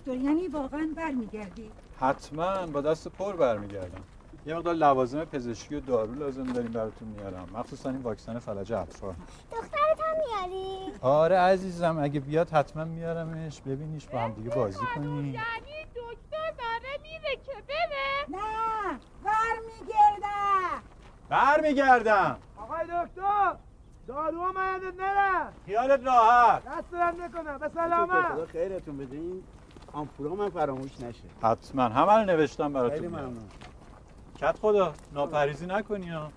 [0.07, 1.71] دکتر یعنی واقعا برمیگردی؟
[2.01, 4.05] حتما با دست پر برمیگردم.
[4.47, 9.15] یه مقدار لوازم پزشکی و دارو لازم داریم براتون میارم مخصوصا این واکسن فلج اطفال
[9.51, 13.61] دخترت هم میاری؟ آره عزیزم اگه بیاد حتما میارمش.
[13.61, 18.41] ببینیش با هم دیگه بازی کنی یعنی دکتر داره میره که بره.
[18.41, 20.83] نه برمیگردم.
[21.29, 22.39] برمیگردم.
[22.57, 23.57] آقای دکتر
[24.07, 24.59] دارو هم
[25.01, 26.63] نره خیالت راحت.
[26.65, 28.33] دست نکنه به سلامت.
[28.33, 29.17] خدا خیرتون بده
[29.97, 31.23] این آمپولا من فراموش نشه.
[31.43, 31.83] حتما.
[31.83, 33.09] همه رو نوشتم براتون خیلی.
[33.09, 33.49] ممنون.
[34.39, 36.33] کت خدا ناپریزی نکنی ها.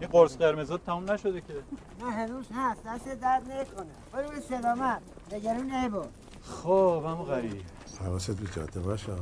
[0.00, 1.54] این قرص قرمزات تموم نشده که.
[2.00, 2.82] نه هنوز هست.
[2.86, 3.86] دست درد نکنه.
[4.12, 5.02] برو به سلامت.
[5.32, 6.08] نگرون نبود
[6.42, 7.62] خب همو غریب
[8.00, 9.12] حواست به جاده باشه.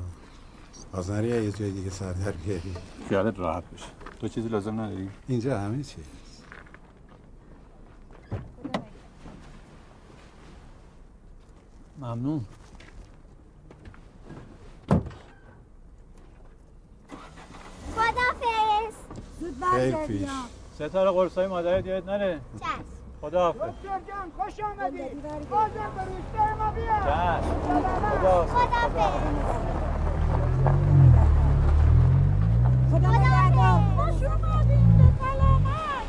[0.92, 2.74] باز نری یه جای دیگه سر در بیاری.
[3.08, 3.86] خیالت راحت بشه.
[4.20, 5.96] تو چیزی لازم نداری؟ اینجا همه چی
[11.98, 12.44] ممنون.
[17.96, 18.94] خدافز
[19.40, 20.10] زود برگرد
[20.74, 22.84] ستاره قرصای مادرت یاد نره؟ چشم.
[23.20, 24.98] خدا دکتر جان خوش آمدی.
[25.50, 27.40] بازم به روشتر ما بیا.
[28.20, 29.14] خدا خدافز
[32.90, 36.04] خدا نگهدار خوش اومدین به سلامت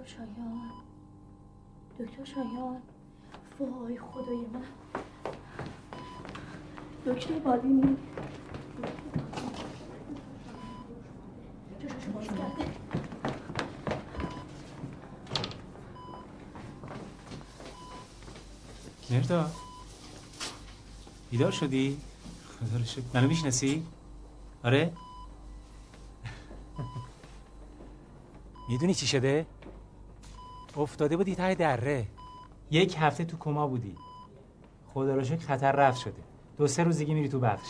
[0.00, 0.70] دکتر شایان
[1.98, 2.82] دکتر شایان
[3.60, 4.64] وای خدای من
[7.06, 7.96] دکتر بالینی
[19.10, 19.50] مردا
[21.30, 22.00] بیدار شدی؟
[22.58, 23.86] خدا رو شکر منو می‌شناسی؟
[24.64, 24.92] آره؟
[28.68, 29.46] می‌دونی چی شده؟
[30.80, 32.06] افتاده بودی ته دره.
[32.70, 33.96] یک هفته تو کما بودی.
[34.94, 36.22] خدا رو شکر خطر رفت شده.
[36.58, 37.68] دو سه روز دیگه میری تو بخش.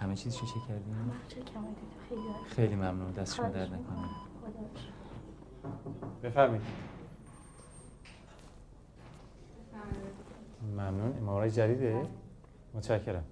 [0.00, 0.90] همه چیزشو چه کردی؟
[1.28, 2.22] چه کمه دیدی خیلی
[2.56, 3.12] خیلی ممنون.
[3.12, 4.08] دست شما در خواهش نکنه.
[6.22, 6.62] بفرمایید.
[10.62, 11.18] ممنون.
[11.18, 12.06] امارای جدیده؟
[12.74, 13.24] متشکرم.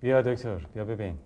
[0.00, 1.18] بیا دکتر بیا ببین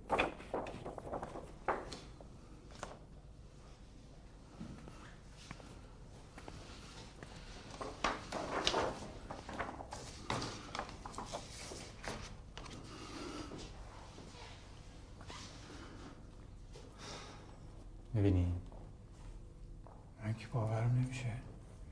[18.14, 18.52] می‌بینی
[20.24, 21.32] من که باورم نمیشه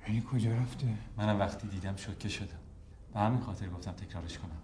[0.09, 0.87] یعنی کجا رفته
[1.17, 2.59] منم وقتی دیدم شوکه شدم.
[3.15, 4.63] به همین خاطر گفتم تکرارش کنم.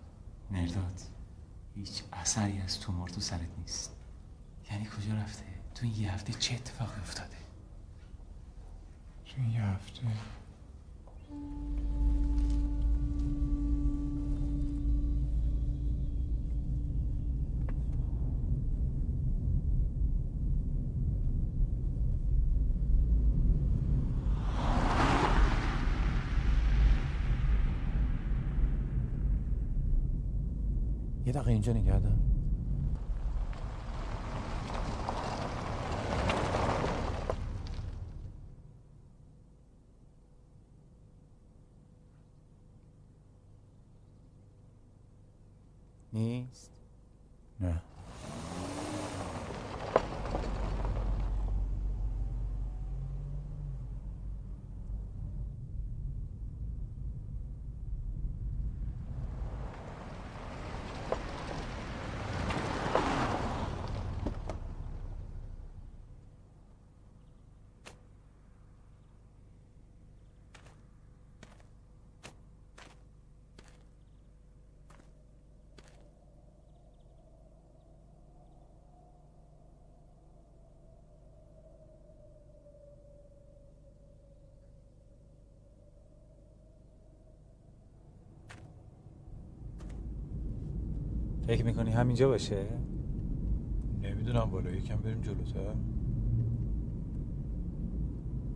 [0.50, 1.00] مرداد
[1.74, 3.96] هیچ اثری از تومور تو سرت نیست.
[4.70, 7.36] یعنی کجا رفته؟ تو این یه هفته چه اتفاقی افتاده؟
[9.26, 10.00] تو این یه هفته؟
[31.61, 32.20] اینجا نگه دار
[91.52, 92.66] فکر می‌کنی همینجا باشه؟
[94.02, 95.74] نمی‌دونم بالا یکم بریم جلوتر.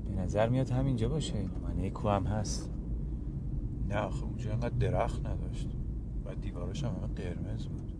[0.09, 2.71] به نظر میاد همینجا باشه من یک کو هم هست.
[3.89, 5.69] نه آخه اونجا اینقدر درخت نداشت.
[6.25, 7.93] و دیواراش هم قرمز بود.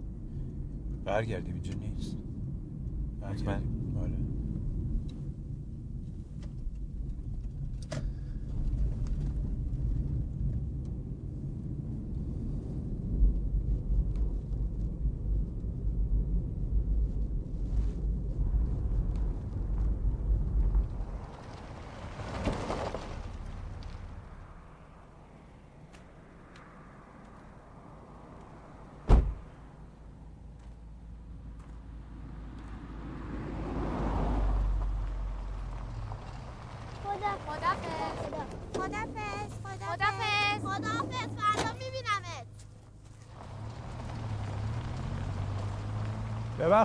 [1.05, 2.17] برگردیم اینجا نیست.
[3.21, 3.76] برگردیم.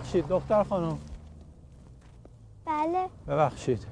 [0.02, 0.99] ببخشید دختر خانم.
[2.65, 3.10] بله.
[3.28, 3.88] ببخشید.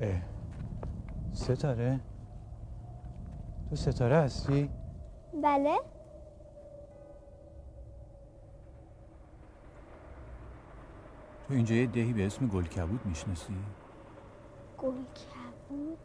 [0.00, 0.22] اه.
[1.32, 2.00] ستاره؟
[3.70, 4.70] تو ستاره هستی؟
[5.42, 5.76] بله.
[11.48, 13.54] تو اینجا یه دهی به اسم گلکبود می‌شناسی؟
[14.78, 15.98] گل کبود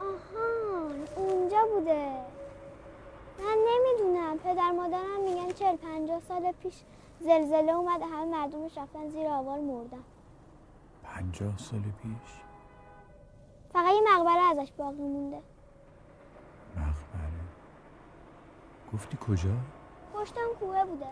[0.00, 2.39] آهان اونجا بوده.
[3.40, 4.38] من نمی‌دونم.
[4.38, 6.74] پدر مادرم میگن چل پنجاه سال پیش
[7.20, 10.02] زلزله اومده همه مردمش رفتن زیر آوار مردن.
[11.02, 12.40] پنجاه سال پیش؟
[13.72, 15.42] فقط یه مقبره ازش باقی مونده.
[16.76, 17.40] مقبره؟
[18.94, 19.56] گفتی کجا؟
[20.14, 21.06] پشتم کوه بوده.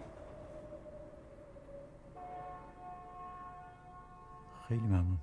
[4.69, 5.19] خیلی ممنون.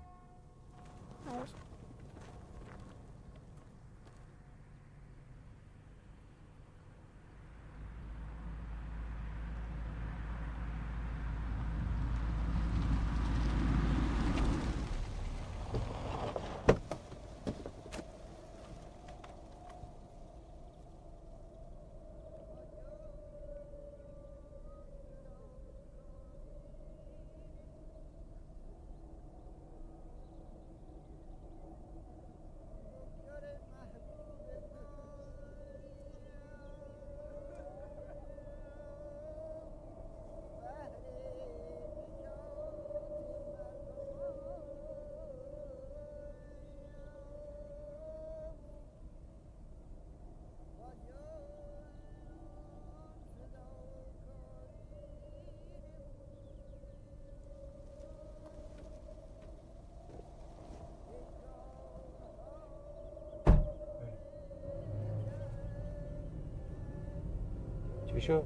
[68.22, 68.44] شد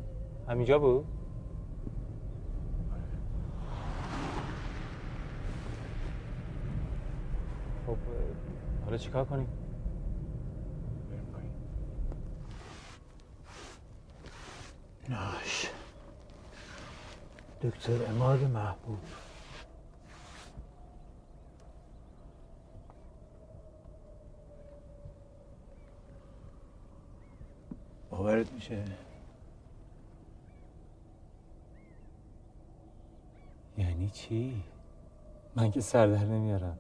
[0.48, 1.06] همینجا بود؟
[7.88, 7.98] خب
[8.86, 9.48] حالا چیکار کنیم؟
[15.10, 15.70] ناش.
[17.62, 19.00] دکتر اماد محبوب.
[28.10, 29.09] باورت میشه؟
[34.10, 34.64] چی؟
[35.56, 36.78] من که سر در نمیارم.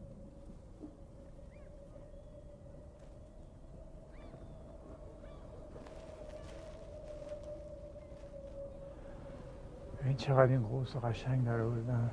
[10.05, 12.11] این چقدر این قوس قشنگ در آوردن.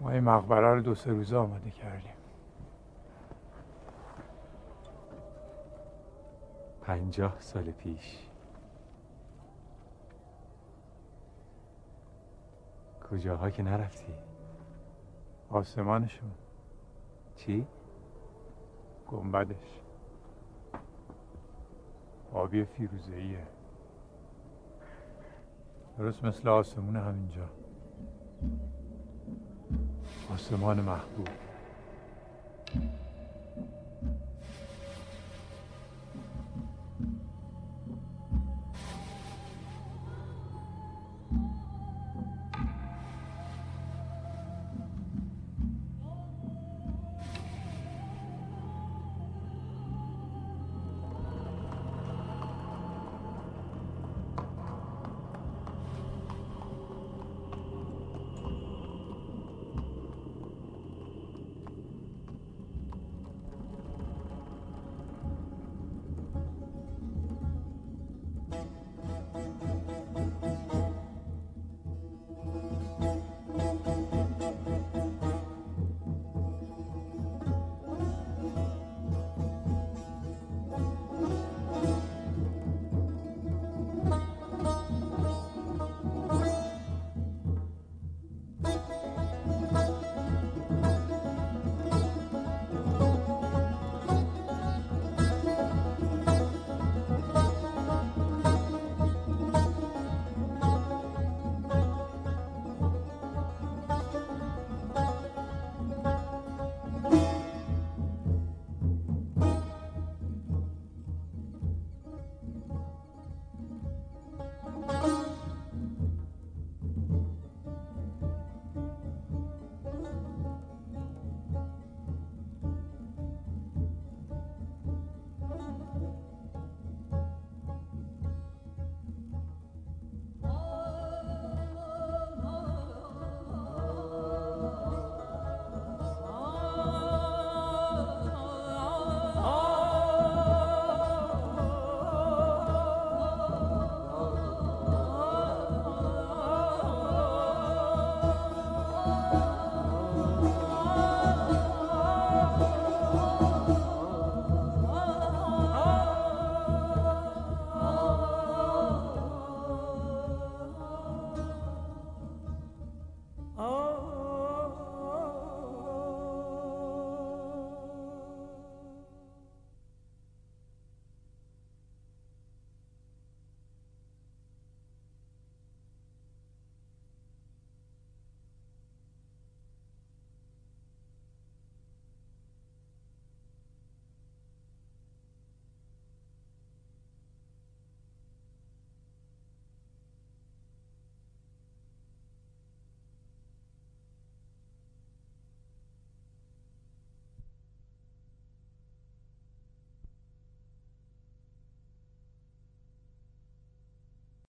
[0.00, 2.23] ما این مقبره رو دو سه روزه آماده کردیم.
[6.86, 8.28] پنجاه سال پیش.
[13.10, 14.14] کجاها که نرفتی؟
[15.50, 16.30] آسمانشون.
[17.36, 17.66] چی؟
[19.06, 19.80] گنبدش.
[22.32, 23.46] آبی فیروزهیه
[25.98, 27.48] درست مثل آسمون همینجا.
[30.34, 31.28] آسمان محبوب.